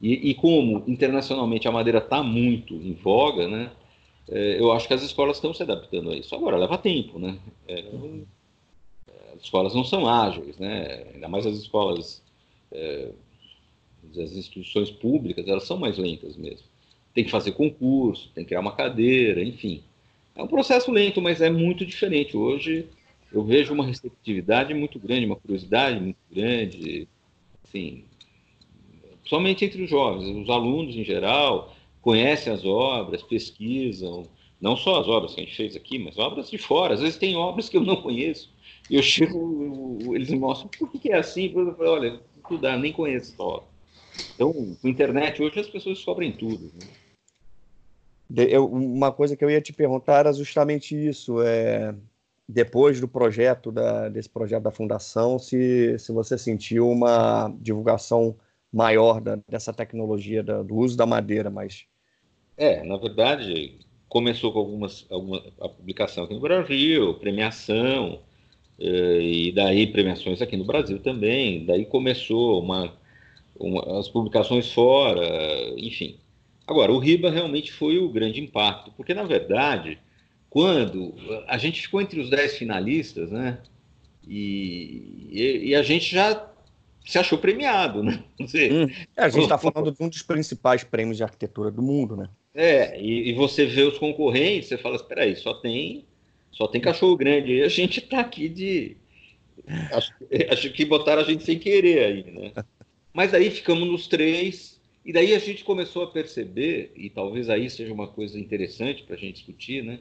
[0.01, 3.73] E, e como internacionalmente a madeira está muito em voga, né?
[4.31, 6.35] É, eu acho que as escolas estão se adaptando a isso.
[6.35, 7.39] Agora, leva tempo, né?
[7.67, 7.85] É,
[9.35, 11.07] as escolas não são ágeis, né?
[11.15, 12.23] Ainda mais as escolas,
[12.71, 13.11] é,
[14.11, 16.67] as instituições públicas, elas são mais lentas mesmo.
[17.15, 19.83] Tem que fazer concurso, tem que criar uma cadeira, enfim.
[20.35, 22.37] É um processo lento, mas é muito diferente.
[22.37, 22.87] Hoje
[23.33, 27.09] eu vejo uma receptividade muito grande, uma curiosidade muito grande,
[27.65, 28.05] assim,
[29.25, 34.25] somente entre os jovens, os alunos em geral conhecem as obras, pesquisam,
[34.61, 36.95] não só as obras que a gente fez aqui, mas obras de fora.
[36.95, 38.51] Às vezes tem obras que eu não conheço
[38.91, 41.53] e eu chego, eles me mostram por que é assim.
[41.55, 43.67] Eu falo, olha, estudar, nem conheço essa obra.
[44.35, 46.73] Então, com internet hoje as pessoas descobrem tudo.
[46.75, 48.47] Né?
[48.51, 51.41] Eu, uma coisa que eu ia te perguntar era justamente isso.
[51.43, 51.95] É,
[52.49, 58.35] depois do projeto, da, desse projeto da fundação, se, se você sentiu uma divulgação
[58.73, 61.85] maior da, dessa tecnologia, da, do uso da madeira, mas...
[62.57, 68.21] É, na verdade, começou com algumas, alguma a publicação aqui no Brasil, premiação,
[68.79, 72.93] eh, e daí premiações aqui no Brasil também, daí começou uma,
[73.59, 75.25] uma, as publicações fora,
[75.77, 76.19] enfim.
[76.67, 79.99] Agora, o RIBA realmente foi o grande impacto, porque, na verdade,
[80.51, 81.15] quando
[81.47, 83.59] a gente ficou entre os dez finalistas, né?
[84.27, 86.35] E, e, e a gente já
[87.05, 88.23] se achou premiado, né?
[88.41, 88.87] Hum,
[89.17, 92.29] é, a gente está falando de um dos principais prêmios de arquitetura do mundo, né?
[92.55, 96.05] É, e, e você vê os concorrentes, você fala, espera aí, só tem,
[96.51, 98.97] só tem cachorro grande, e a gente está aqui de...
[99.93, 100.13] Acho,
[100.51, 102.53] acho que botaram a gente sem querer aí, né?
[103.13, 107.69] Mas aí ficamos nos três, e daí a gente começou a perceber, e talvez aí
[107.71, 109.99] seja uma coisa interessante para a gente discutir, né?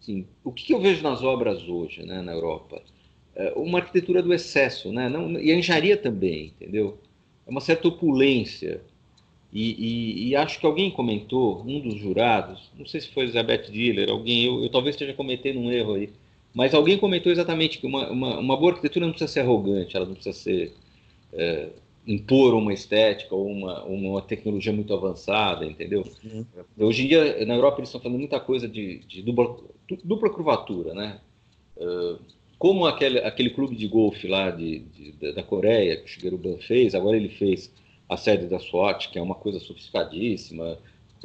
[0.00, 2.82] Assim, o que, eu vejo nas obras hoje, né, na Europa?
[3.36, 5.08] É uma arquitetura do excesso, né?
[5.08, 6.98] Não, e a engenharia também, entendeu?
[7.46, 8.80] É uma certa opulência.
[9.52, 13.70] E, e, e, acho que alguém comentou, um dos jurados, não sei se foi Elizabeth
[13.70, 16.10] Diller, alguém, eu, eu, talvez esteja cometendo um erro aí,
[16.52, 20.06] mas alguém comentou exatamente que uma, uma, uma boa arquitetura não precisa ser arrogante, ela
[20.06, 20.72] não precisa ser
[21.32, 21.68] é,
[22.06, 26.04] impor uma estética ou uma, uma tecnologia muito avançada, entendeu?
[26.24, 26.44] Uhum.
[26.78, 29.56] Hoje em dia, na Europa, eles estão fazendo muita coisa de, de dupla,
[30.04, 31.18] dupla, curvatura, né?
[31.76, 32.18] Uh,
[32.58, 36.58] como aquele, aquele clube de golfe lá de, de, da Coreia, que o Shigeru Ban
[36.58, 37.72] fez, agora ele fez
[38.08, 40.78] a sede da SWAT, que é uma coisa sofisticadíssima,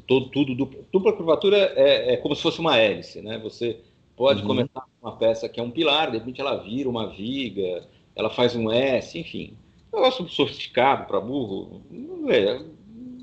[0.08, 3.38] todo, tudo dupla, dupla curvatura é, é, como se fosse uma hélice, né?
[3.40, 3.78] Você
[4.16, 4.48] pode uhum.
[4.48, 7.84] começar uma peça que é um pilar, de repente ela vira uma viga,
[8.16, 9.54] ela faz um S, enfim
[9.92, 11.82] negócio sofisticado para burro,
[12.30, 12.62] é,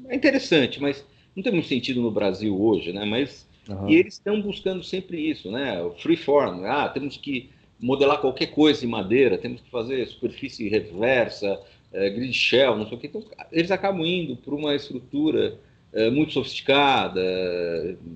[0.08, 1.04] é, interessante, mas
[1.34, 3.04] não tem muito sentido no Brasil hoje, né?
[3.04, 3.88] Mas uhum.
[3.88, 5.82] e eles estão buscando sempre isso, né?
[5.82, 7.50] O freeform, ah, temos que
[7.80, 11.60] modelar qualquer coisa em madeira, temos que fazer superfície reversa,
[11.92, 13.06] é, grid shell, não sei o que.
[13.06, 15.58] Então, eles acabam indo para uma estrutura
[15.92, 17.20] é, muito sofisticada,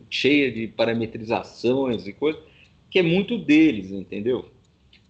[0.08, 2.42] cheia de parametrizações e coisas,
[2.90, 4.46] que é muito deles, entendeu?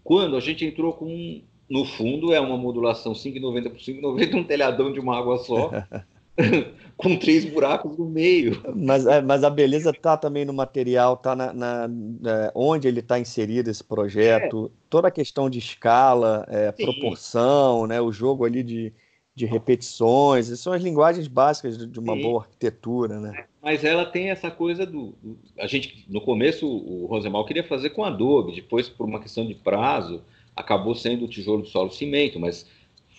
[0.04, 4.92] Quando a gente entrou com no fundo, é uma modulação 5,90 por 5,90, um telhadão
[4.92, 5.70] de uma água só,
[6.96, 8.62] com três buracos no meio.
[8.74, 12.86] Mas, é, mas a beleza está também no material, está na, na, na, é, onde
[12.86, 14.76] ele está inserido esse projeto, é.
[14.90, 18.92] toda a questão de escala, é, proporção, né, o jogo ali de,
[19.34, 22.22] de repetições, são as linguagens básicas de, uma Sim.
[22.22, 23.44] boa arquitetura, né?
[23.62, 27.90] Mas ela tem essa coisa do, do, a gente no começo o Rosemal queria fazer
[27.90, 30.22] com Adobe, depois por uma questão de prazo
[30.54, 32.66] acabou sendo tijolo, solo, cimento, mas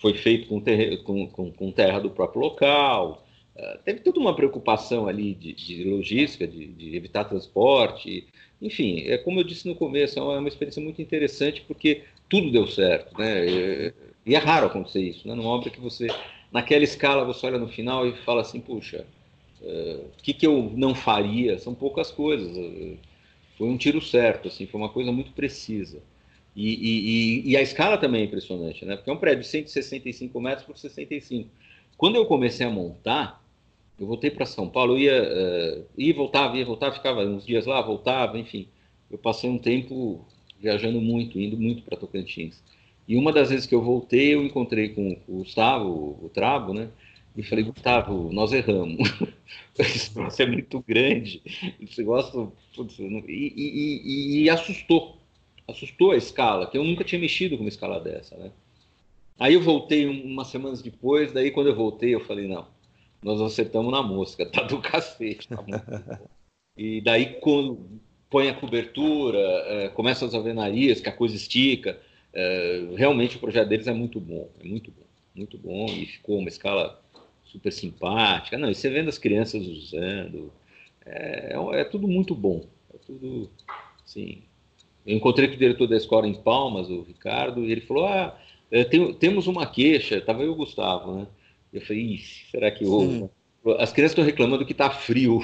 [0.02, 3.24] foi feito com, terra, com, com, com terra do próprio local.
[3.56, 8.26] Uh, teve toda uma preocupação ali de, de logística, de, de, evitar transporte,
[8.60, 12.50] enfim, é como eu disse no começo, é uma, é experiência muito interessante porque tudo
[12.50, 13.46] deu certo, né?
[13.46, 13.94] E,
[14.26, 15.34] e é raro acontecer isso, né?
[15.34, 16.08] Numa obra que você,
[16.50, 19.06] naquela escala, você olha no final e fala assim, puxa,
[19.60, 21.58] o uh, que, que eu não faria?
[21.58, 22.56] São poucas coisas.
[22.56, 22.96] Uh,
[23.56, 26.02] foi um tiro certo, assim, foi uma coisa muito precisa.
[26.54, 28.96] E, e, e, a escala também é impressionante, né?
[28.96, 31.48] Porque é um prédio de 165 metros por 65.
[31.96, 33.42] Quando eu comecei a montar,
[33.98, 37.80] eu voltei para São Paulo, ia, uh, ia, voltava, ia, voltava, ficava uns dias lá,
[37.80, 38.68] voltava, enfim.
[39.10, 40.26] Eu passei um tempo
[40.60, 42.62] viajando muito, indo muito para Tocantins.
[43.08, 46.88] E uma das vezes que eu voltei, eu encontrei com o Gustavo, o Trabo, né?
[47.36, 49.08] E falei, Gustavo, nós erramos.
[49.78, 51.42] Esse negócio é muito grande.
[51.80, 52.52] Esse negócio.
[52.76, 55.16] Putz, e, e, e, e, assustou.
[55.72, 58.52] Assustou a escala, que eu nunca tinha mexido com uma escala dessa, né?
[59.38, 62.66] Aí eu voltei umas semanas depois, daí quando eu voltei, eu falei, não,
[63.22, 65.48] nós acertamos na mosca, tá do cacete.
[65.48, 65.64] Tá
[66.76, 68.00] e daí quando
[68.30, 71.98] põe a cobertura, é, começa as alvenarias, que a coisa estica,
[72.32, 76.38] é, realmente o projeto deles é muito bom, é muito bom, muito bom, e ficou
[76.38, 77.02] uma escala
[77.44, 78.56] super simpática.
[78.56, 80.52] Não, e você vendo as crianças usando,
[81.04, 82.64] é, é, é tudo muito bom.
[82.94, 83.50] É tudo,
[84.04, 84.42] sim.
[85.06, 88.38] Eu encontrei com o diretor da escola em Palmas, o Ricardo, e ele falou: Ah,
[88.70, 90.20] é, tem, temos uma queixa.
[90.20, 91.26] Tava eu e o Gustavo, né?
[91.72, 92.18] Eu falei:
[92.50, 93.28] será que houve?
[93.78, 95.40] As crianças estão reclamando que está frio.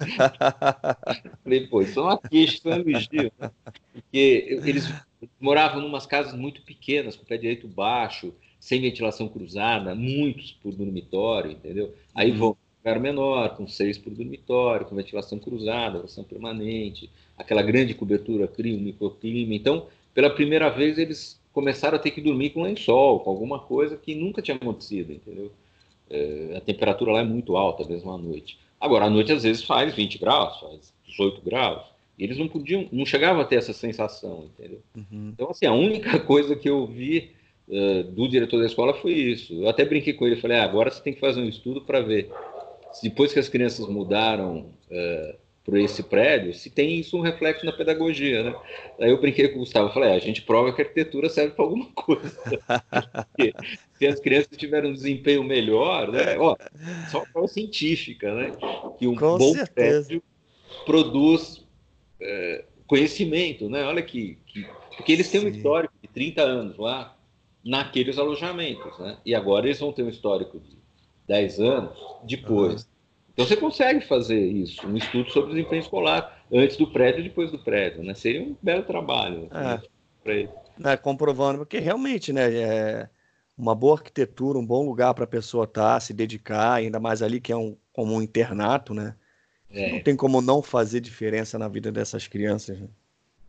[1.44, 3.32] falei, pô, isso é uma queixa, isso é um elogio.
[3.38, 3.50] Né?
[3.92, 4.90] Porque eles
[5.38, 10.52] moravam em umas casas muito pequenas, com o pé direito baixo, sem ventilação cruzada, muitos
[10.52, 11.94] por dormitório, entendeu?
[12.14, 12.38] Aí uhum.
[12.38, 18.48] vão lugar menor, com seis por dormitório, com ventilação cruzada, ventilação permanente, aquela grande cobertura
[18.48, 19.54] cria um microclima.
[19.54, 23.96] Então, pela primeira vez, eles começaram a ter que dormir com lençol, com alguma coisa
[23.96, 25.52] que nunca tinha acontecido, entendeu?
[26.08, 28.58] É, a temperatura lá é muito alta, mesmo à noite.
[28.80, 31.82] Agora, à noite, às vezes, faz 20 graus, faz 18 graus.
[32.18, 34.80] E eles não podiam, não chegavam a ter essa sensação, entendeu?
[34.96, 35.30] Uhum.
[35.32, 37.30] Então, assim, a única coisa que eu vi
[37.68, 39.54] uh, do diretor da escola foi isso.
[39.54, 42.00] Eu até brinquei com ele, falei, ah, agora você tem que fazer um estudo para
[42.00, 42.30] ver
[43.02, 47.72] depois que as crianças mudaram uh, para esse prédio, se tem isso um reflexo na
[47.72, 48.54] pedagogia, né?
[48.98, 51.54] Aí eu brinquei com o Gustavo, falei, ah, a gente prova que a arquitetura serve
[51.54, 52.36] para alguma coisa.
[53.96, 56.38] se as crianças tiverem um desempenho melhor, né?
[56.38, 56.56] Ó,
[57.10, 58.52] só prova científica, né?
[58.98, 60.06] Que um com bom certeza.
[60.08, 60.22] prédio
[60.84, 61.64] produz
[62.20, 63.84] é, conhecimento, né?
[63.84, 64.66] Olha que, que
[64.96, 67.16] porque eles têm um histórico de 30 anos lá,
[67.64, 69.18] naqueles alojamentos, né?
[69.24, 70.76] E agora eles vão ter um histórico de
[71.30, 72.82] 10 anos depois.
[72.82, 72.88] Uhum.
[73.32, 77.52] Então você consegue fazer isso, um estudo sobre desempenho escolar, antes do prédio e depois
[77.52, 78.12] do prédio, né?
[78.14, 79.80] Seria um belo trabalho é.
[80.24, 80.50] para ele.
[80.84, 83.08] É, comprovando, porque realmente, né, é
[83.56, 87.22] uma boa arquitetura, um bom lugar para a pessoa estar, tá, se dedicar, ainda mais
[87.22, 89.14] ali que é um, como um internato, né?
[89.70, 89.92] É.
[89.92, 92.80] Não tem como não fazer diferença na vida dessas crianças.
[92.80, 92.88] Né?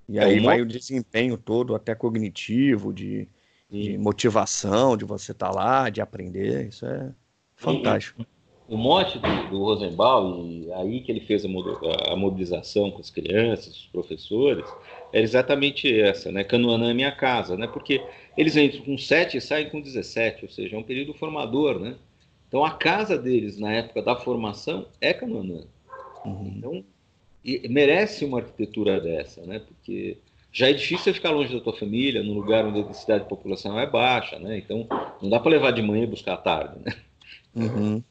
[0.07, 0.51] E é aí uma...
[0.51, 3.27] vai o desempenho todo, até cognitivo, de,
[3.71, 6.67] de motivação, de você estar tá lá, de aprender.
[6.67, 7.11] Isso é
[7.61, 8.25] fantástico.
[8.67, 13.75] O mote do, do Rosenbaum, e aí que ele fez a, mobilização com as crianças,
[13.75, 14.65] os professores,
[15.11, 16.43] era exatamente essa, né?
[16.43, 17.67] Canoanã é minha casa, né?
[17.67, 18.01] Porque
[18.37, 21.95] eles entram com 7 e saem com 17, ou seja, é um período formador, né?
[22.47, 25.63] Então a casa deles na época da formação é Canoanã.
[26.25, 26.53] Uhum.
[26.57, 26.85] Então
[27.69, 29.59] merece uma arquitetura dessa, né?
[29.59, 30.17] Porque
[30.51, 33.79] já é difícil ficar longe da tua família, num lugar onde a densidade de população
[33.79, 34.57] é baixa, né?
[34.57, 34.87] Então,
[35.21, 36.93] não dá para levar de manhã e buscar à tarde, né?
[37.55, 38.03] Uhum.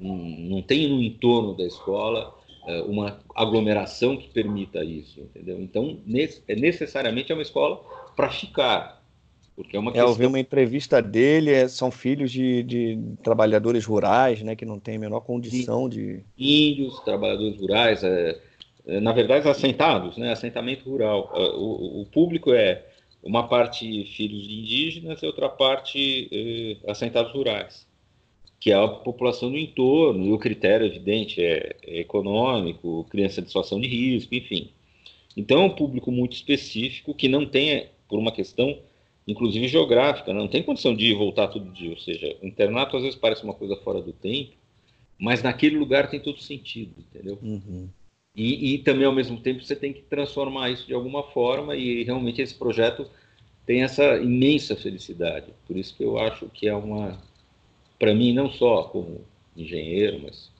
[0.00, 2.34] Não, não, tem no entorno da escola
[2.66, 5.60] uh, uma aglomeração que permita isso, entendeu?
[5.60, 5.98] Então,
[6.48, 7.82] é necessariamente é uma escola
[8.16, 9.02] para ficar,
[9.54, 10.10] porque é uma é, questão...
[10.10, 14.78] Eu vi uma entrevista dele, é, são filhos de, de, trabalhadores rurais, né, que não
[14.78, 16.22] têm a menor condição de...
[16.36, 18.38] Índios, trabalhadores rurais, é,
[18.86, 20.32] é, na verdade, assentados, né?
[20.32, 21.30] assentamento rural.
[21.34, 22.84] É, o, o, público é
[23.22, 27.86] uma parte filhos de indígenas e outra parte é, assentados rurais,
[28.64, 33.48] que é a população do entorno, e o critério evidente é, é econômico, criança de
[33.48, 34.70] situação de risco, enfim.
[35.36, 38.78] Então é um público muito específico que não tem, por uma questão,
[39.28, 40.38] inclusive geográfica, né?
[40.38, 41.90] não tem condição de voltar todo dia.
[41.90, 44.52] Ou seja, o internato às vezes parece uma coisa fora do tempo,
[45.18, 47.38] mas naquele lugar tem todo sentido, entendeu?
[47.42, 47.90] Uhum.
[48.34, 52.02] E, e, também, ao mesmo tempo, você tem que transformar isso de alguma forma e
[52.02, 53.06] realmente esse projeto
[53.66, 55.52] tem essa imensa felicidade.
[55.66, 57.20] Por isso que eu acho que é uma,
[58.04, 59.22] para mim, não só como
[59.56, 60.52] engenheiro, mas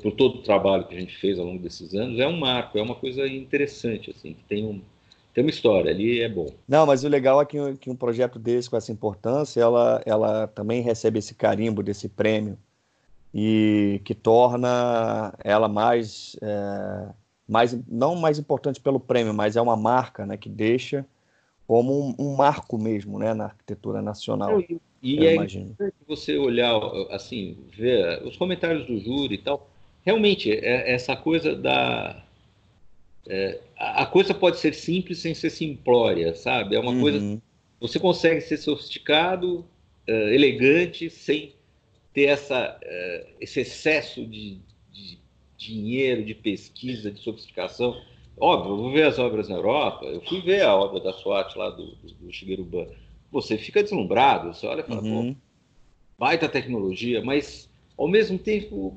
[0.00, 2.78] por todo o trabalho que a gente fez ao longo desses anos, é um marco,
[2.78, 4.80] é uma coisa interessante, assim, que tem, um,
[5.34, 6.46] tem uma história ali é bom.
[6.68, 10.46] Não, mas o legal é que, que um projeto desse, com essa importância, ela, ela
[10.46, 12.56] também recebe esse carimbo desse prêmio
[13.34, 17.08] e que torna ela mais, é,
[17.48, 21.04] mais não mais importante pelo prêmio, mas é uma marca né, que deixa
[21.66, 24.60] como um, um marco mesmo né, na arquitetura nacional.
[25.04, 26.74] E, é importante você olhar,
[27.10, 29.70] assim, ver os comentários do júri e tal.
[30.02, 32.24] Realmente, é, é essa coisa da.
[33.28, 36.74] É, a coisa pode ser simples sem ser simplória, sabe?
[36.74, 37.00] É uma uhum.
[37.02, 37.42] coisa.
[37.80, 39.58] Você consegue ser sofisticado,
[40.08, 41.52] uh, elegante, sem
[42.14, 44.58] ter essa, uh, esse excesso de,
[44.90, 45.18] de,
[45.58, 48.00] dinheiro, de pesquisa, de sofisticação.
[48.38, 51.54] Óbvio, eu vou ver as obras na Europa, eu fui ver a obra da SWAT
[51.56, 52.86] lá do, do, do Shigeru Ban.
[53.34, 55.34] Você fica deslumbrado, você olha e fala, uhum.
[55.34, 55.40] pô,
[56.16, 57.68] baita tecnologia, mas
[57.98, 58.96] ao mesmo tempo,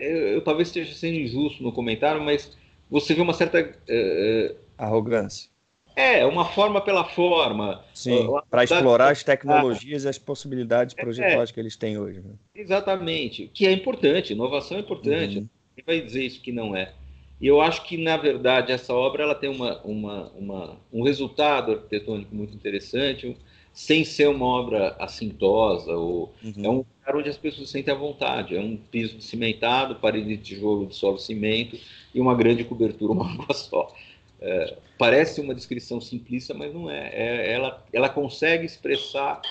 [0.00, 2.56] eu, eu, talvez esteja sendo injusto no comentário, mas
[2.90, 3.60] você vê uma certa.
[3.60, 5.48] Uh, Arrogância.
[5.94, 7.84] É, uma forma pela forma.
[7.94, 12.20] Sim, para explorar as tecnologias e as possibilidades é, projetuais é, que eles têm hoje.
[12.20, 12.34] Né?
[12.52, 15.38] Exatamente, que é importante, inovação é importante.
[15.38, 15.48] Uhum.
[15.76, 16.92] Quem vai dizer isso que não é?
[17.40, 21.72] E eu acho que, na verdade, essa obra ela tem uma, uma, uma, um resultado
[21.72, 23.36] arquitetônico muito interessante,
[23.72, 25.92] sem ser uma obra assintosa.
[25.92, 26.64] Ou, uhum.
[26.64, 28.56] É um lugar onde as pessoas sentem à vontade.
[28.56, 31.78] É um piso cimentado, parede de tijolo de solo cimento
[32.14, 33.94] e uma grande cobertura, uma água só.
[34.40, 37.10] É, parece uma descrição simplista, mas não é.
[37.12, 37.52] é.
[37.52, 39.42] ela, ela consegue expressar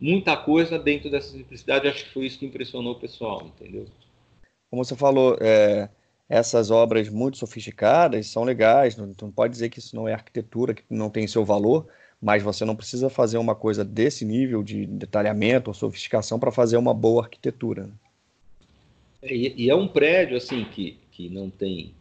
[0.00, 1.86] muita coisa dentro dessa simplicidade.
[1.86, 3.86] Acho que foi isso que impressionou o pessoal, entendeu?
[4.70, 5.88] Como você falou, é,
[6.28, 8.96] essas obras muito sofisticadas são legais.
[8.96, 11.86] Não, não pode dizer que isso não é arquitetura, que não tem seu valor,
[12.20, 16.76] mas você não precisa fazer uma coisa desse nível de detalhamento ou sofisticação para fazer
[16.76, 17.84] uma boa arquitetura.
[17.86, 17.92] Né?
[19.22, 21.94] É, e, e, é um prédio assim que, que não tem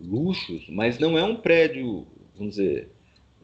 [0.00, 2.06] luxos, mas não é um prédio,
[2.36, 2.88] vamos dizer,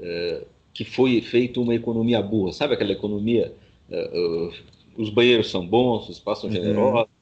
[0.00, 3.54] é, que foi feito uma economia boa, sabe aquela economia?
[3.90, 6.66] É, é os banheiros são bons, os espaços são uhum.
[6.66, 7.15] generosos.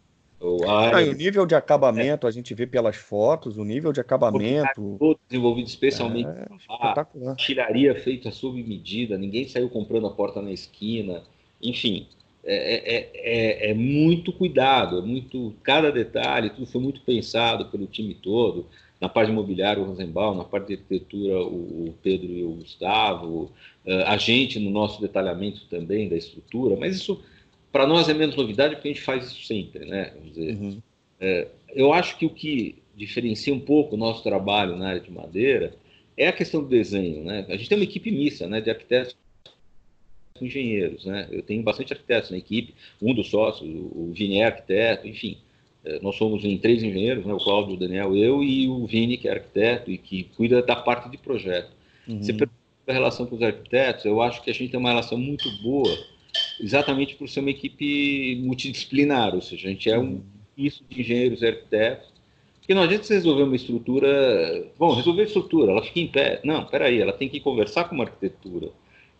[0.45, 1.11] O, área...
[1.11, 4.97] o nível de acabamento, a gente vê pelas fotos, o nível de acabamento.
[4.99, 10.53] Todo desenvolvido especialmente é, a artilharia feita sob medida, ninguém saiu comprando a porta na
[10.53, 11.23] esquina,
[11.63, 12.07] enfim.
[12.47, 17.87] É, é, é, é, muito cuidado, é muito cada detalhe, tudo foi muito pensado pelo
[17.87, 18.67] time todo
[19.01, 22.53] na parte de imobiliário, o Rosenbaum, na parte de arquitetura, o, o Pedro e o
[22.53, 23.51] Gustavo,
[23.87, 27.23] uh, a gente no nosso detalhamento também da estrutura, mas isso
[27.75, 30.13] para nós é menos novidade porque a gente faz isso sempre, né?
[30.15, 30.55] Vamos dizer.
[30.55, 30.83] Uhum.
[31.19, 35.11] É, eu acho que o que diferencia um pouco o nosso trabalho na área de
[35.11, 35.75] madeira
[36.17, 37.45] é a questão do desenho, né?
[37.49, 39.17] A gente tem uma equipe mista, né, de arquitetos
[40.41, 41.27] engenheiros, né?
[41.33, 45.39] Eu tenho bastante arquitetos na equipe, um dos sócios, o Vini é arquiteto, enfim.
[45.85, 49.17] É, nós somos em três engenheiros, né, o Cláudio, o Daniel, eu e o Vini,
[49.17, 51.73] que é arquiteto e que cuida da parte de projeto.
[52.07, 52.23] Uhum.
[52.23, 52.55] Você pergunta
[52.87, 56.14] a relação com os arquitetos, eu acho que a gente tem uma relação muito boa,
[56.61, 60.23] exatamente por ser uma equipe multidisciplinar, ou seja, a gente é um uhum.
[60.57, 62.13] isso de engenheiros arquitetos,
[62.61, 66.41] porque não adianta você resolver uma estrutura, bom, resolver a estrutura, ela fica em pé,
[66.45, 68.71] não, peraí, ela tem que conversar com uma arquitetura,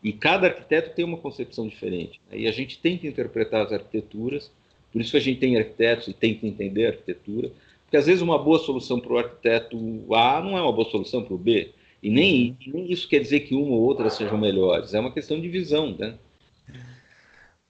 [0.03, 2.39] e cada arquiteto tem uma concepção diferente, né?
[2.39, 4.51] e a gente tenta interpretar as arquiteturas
[4.95, 7.51] por isso que a gente tem arquitetos e tenta entender a arquitetura,
[7.83, 9.77] porque às vezes uma boa solução para o arquiteto
[10.15, 11.73] A não é uma boa solução para o B.
[12.01, 12.73] E nem, uhum.
[12.75, 14.95] nem, isso quer dizer que uma ou outra sejam melhores.
[14.95, 16.15] É uma questão de visão, né?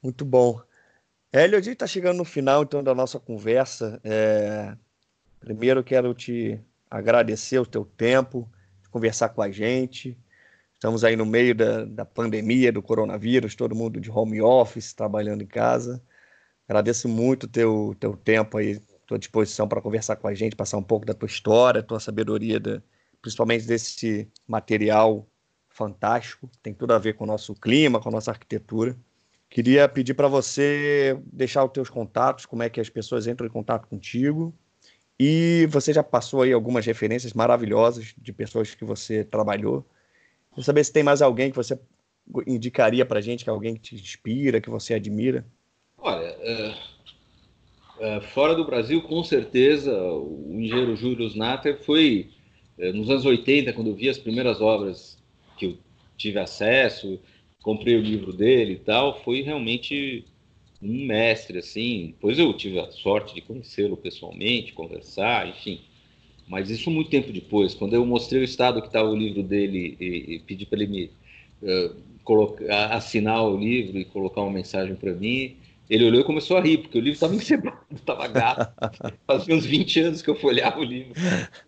[0.05, 0.61] Muito bom.
[1.32, 3.98] Hélio, a gente está chegando no final então da nossa conversa.
[4.05, 4.76] É...
[5.40, 8.46] Primeiro quero te agradecer o teu tempo,
[8.90, 10.14] conversar com a gente.
[10.74, 15.42] Estamos aí no meio da, da pandemia, do coronavírus, todo mundo de home office, trabalhando
[15.42, 16.02] em casa.
[16.68, 20.76] Agradeço muito o teu, teu tempo aí, tua disposição para conversar com a gente, passar
[20.76, 22.82] um pouco da tua história, tua sabedoria, da,
[23.22, 25.26] principalmente desse material
[25.70, 28.94] fantástico, tem tudo a ver com o nosso clima, com a nossa arquitetura.
[29.49, 33.51] Queria pedir para você deixar os teus contatos, como é que as pessoas entram em
[33.51, 34.55] contato contigo.
[35.18, 39.86] E você já passou aí algumas referências maravilhosas de pessoas que você trabalhou.
[40.51, 41.78] Queria saber se tem mais alguém que você
[42.47, 45.47] indicaria para gente, que é alguém que te inspira, que você admira.
[45.99, 46.74] Olha, é,
[48.01, 52.30] é, fora do Brasil, com certeza, o engenheiro Júlio Natter foi,
[52.78, 55.16] é, nos anos 80, quando eu vi as primeiras obras
[55.57, 55.78] que eu
[56.16, 57.20] tive acesso,
[57.64, 60.22] comprei o livro dele e tal, foi realmente
[60.82, 62.08] um mestre, assim.
[62.08, 65.80] Depois eu tive a sorte de conhecê-lo pessoalmente, conversar, enfim.
[66.46, 69.96] Mas isso muito tempo depois, quando eu mostrei o estado que estava o livro dele
[69.98, 71.10] e, e pedi para ele me
[71.62, 75.56] uh, colocar, assinar o livro e colocar uma mensagem para mim,
[75.88, 78.74] ele olhou e começou a rir, porque o livro estava encebado, estava gato.
[79.26, 81.14] Fazia uns 20 anos que eu folheava o livro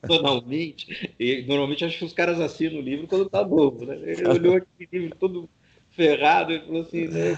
[0.06, 1.14] normalmente.
[1.18, 3.98] E normalmente acho que os caras assinam o livro quando está novo, né?
[4.04, 5.48] Ele olhou aquele livro todo
[5.96, 7.34] ferrado e falou assim, né?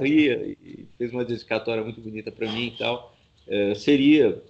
[0.00, 3.16] ria e fez uma dedicatória muito bonita para mim e tal.
[3.48, 4.40] é, seria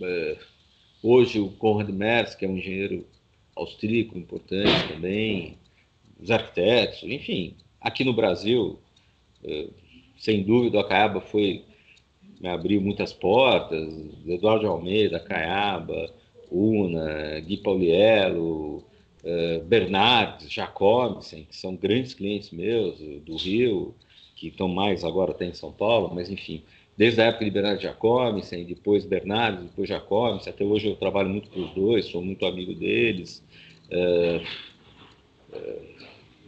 [0.00, 0.36] é,
[1.02, 3.06] hoje o Konrad Merz, que é um engenheiro
[3.54, 5.58] austríaco importante também,
[6.20, 8.78] os arquitetos, enfim, aqui no Brasil,
[9.44, 9.68] é,
[10.18, 11.62] sem dúvida, a Caiaba foi
[12.40, 13.88] me abriu muitas portas,
[14.26, 16.10] Eduardo Almeida, Caiaba,
[16.50, 18.84] Una, Gui Pauliello,
[19.24, 23.94] uh, Bernardes, Jacobsen, que são grandes clientes meus do Rio,
[24.36, 26.62] que estão mais agora até em São Paulo, mas enfim,
[26.96, 31.48] desde a época de Bernardo Jacobsen, depois Bernardo, depois Jacobsen, até hoje eu trabalho muito
[31.50, 33.42] com os dois, sou muito amigo deles.
[33.86, 34.44] Uh,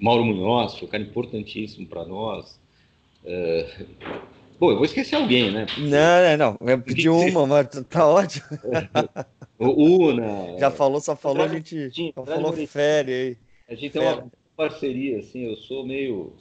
[0.00, 2.60] Mauro Munhoz, um cara importantíssimo para nós.
[3.24, 4.26] Uh,
[4.58, 5.66] bom, eu vou esquecer alguém, né?
[5.78, 8.46] Não, não, eu pedi uma, mas tá ótimo.
[9.58, 10.56] o Una.
[10.58, 13.36] Já falou, só falou, a gente só falou férias aí.
[13.68, 16.32] A gente tem uma parceria, assim, eu sou meio,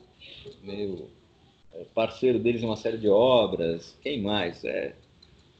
[0.61, 1.07] meio
[1.93, 3.97] parceiro deles em uma série de obras.
[4.01, 4.63] Quem mais?
[4.63, 4.93] É,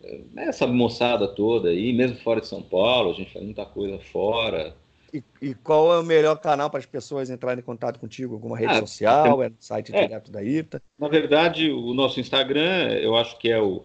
[0.04, 4.00] é, essa moçada toda aí, mesmo fora de São Paulo, a gente faz muita coisa
[4.00, 4.76] fora.
[5.14, 8.34] E, e qual é o melhor canal para as pessoas entrarem em contato contigo?
[8.34, 9.42] Alguma rede ah, social?
[9.44, 10.82] É no site é, direto da ITA?
[11.00, 13.84] Na verdade, o nosso Instagram, eu acho que é o,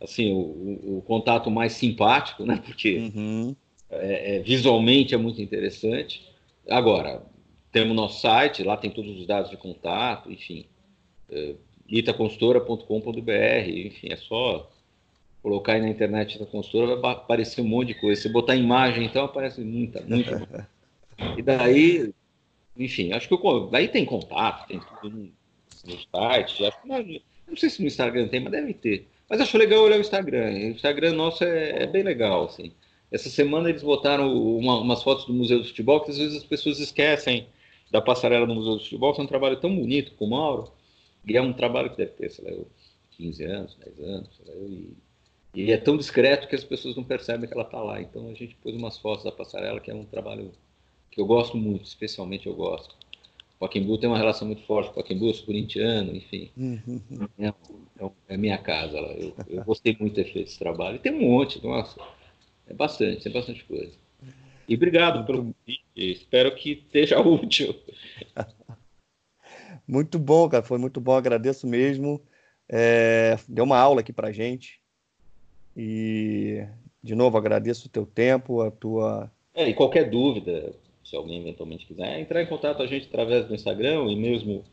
[0.00, 2.60] assim, o, o contato mais simpático, né?
[2.64, 3.54] Porque uhum.
[3.90, 6.26] é, é, visualmente é muito interessante.
[6.68, 7.22] Agora,
[7.72, 10.66] temos nosso site, lá tem todos os dados de contato, enfim.
[11.30, 11.54] É,
[11.88, 14.70] itaconsultora.com.br, enfim, é só
[15.42, 18.20] colocar aí na internet da consultora, vai aparecer um monte de coisa.
[18.20, 20.68] Se botar imagem, então aparece muita, muita.
[21.36, 22.12] e daí,
[22.76, 25.32] enfim, acho que eu, daí tem contato, tem tudo no,
[25.86, 26.64] no site.
[26.64, 27.02] Acho, não,
[27.48, 29.08] não sei se no Instagram tem, mas deve ter.
[29.28, 30.50] Mas acho legal olhar o Instagram.
[30.50, 32.72] O Instagram nosso é, é bem legal, assim.
[33.10, 36.44] Essa semana eles botaram uma, umas fotos do Museu do Futebol que às vezes as
[36.44, 37.46] pessoas esquecem
[37.90, 40.70] da passarela do Museu do Futebol, que é um trabalho tão bonito com o Mauro.
[41.26, 42.64] E é um trabalho que deve ter, sei lá,
[43.10, 44.96] 15 anos, 10 anos, sei lá, e,
[45.54, 48.00] e é tão discreto que as pessoas não percebem que ela está lá.
[48.00, 50.52] Então a gente pôs umas fotos da passarela, que é um trabalho
[51.10, 52.94] que eu gosto muito, especialmente eu gosto.
[53.56, 56.50] O Paquembu tem uma relação muito forte com o Paquembu, sou corintiano, enfim.
[56.56, 57.00] Uhum.
[57.38, 59.00] É, é, é minha casa.
[59.00, 59.12] Lá.
[59.12, 60.96] Eu, eu gostei muito de ter feito esse trabalho.
[60.96, 62.00] E tem um monte, nossa,
[62.66, 63.92] é bastante, tem bastante coisa.
[64.68, 67.74] E obrigado pelo convite, espero que esteja útil.
[69.86, 72.22] Muito bom, cara, foi muito bom, agradeço mesmo.
[72.68, 74.79] É, deu uma aula aqui pra gente.
[75.76, 76.66] E,
[77.02, 79.30] de novo, agradeço o teu tempo, a tua.
[79.54, 80.72] É, e qualquer dúvida,
[81.04, 84.64] se alguém eventualmente quiser, entrar em contato com a gente através do Instagram e mesmo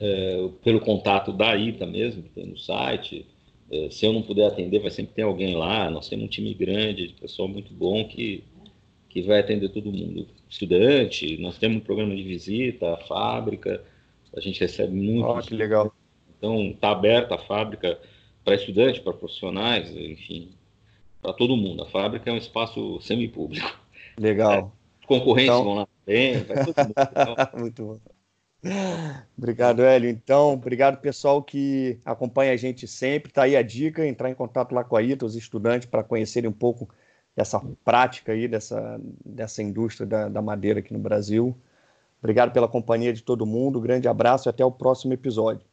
[0.00, 3.26] é, pelo contato da ITA mesmo, que tem no site.
[3.70, 5.90] É, se eu não puder atender, vai sempre ter alguém lá.
[5.90, 8.44] Nós temos um time grande, pessoal muito bom que,
[9.08, 13.82] que vai atender todo mundo estudante, nós temos um programa de visita fábrica,
[14.34, 15.26] a gente recebe muito.
[15.26, 15.92] Oh, que legal.
[16.38, 17.98] Então, está aberta a fábrica
[18.46, 20.52] para estudante, para profissionais, enfim,
[21.20, 21.82] para todo mundo.
[21.82, 23.76] A fábrica é um espaço semipúblico.
[24.16, 24.72] Legal.
[25.02, 25.64] É, concorrentes então...
[25.64, 26.94] vão lá também, vai todo mundo.
[26.96, 27.36] Então...
[27.58, 28.00] muito bom.
[29.36, 30.08] Obrigado, Hélio.
[30.08, 33.30] Então, obrigado pessoal que acompanha a gente sempre.
[33.30, 36.48] Está aí a dica, entrar em contato lá com a ITA, os estudantes, para conhecerem
[36.48, 36.88] um pouco
[37.34, 41.56] dessa prática aí, dessa, dessa indústria da, da madeira aqui no Brasil.
[42.20, 45.66] Obrigado pela companhia de todo mundo, grande abraço e até o próximo episódio.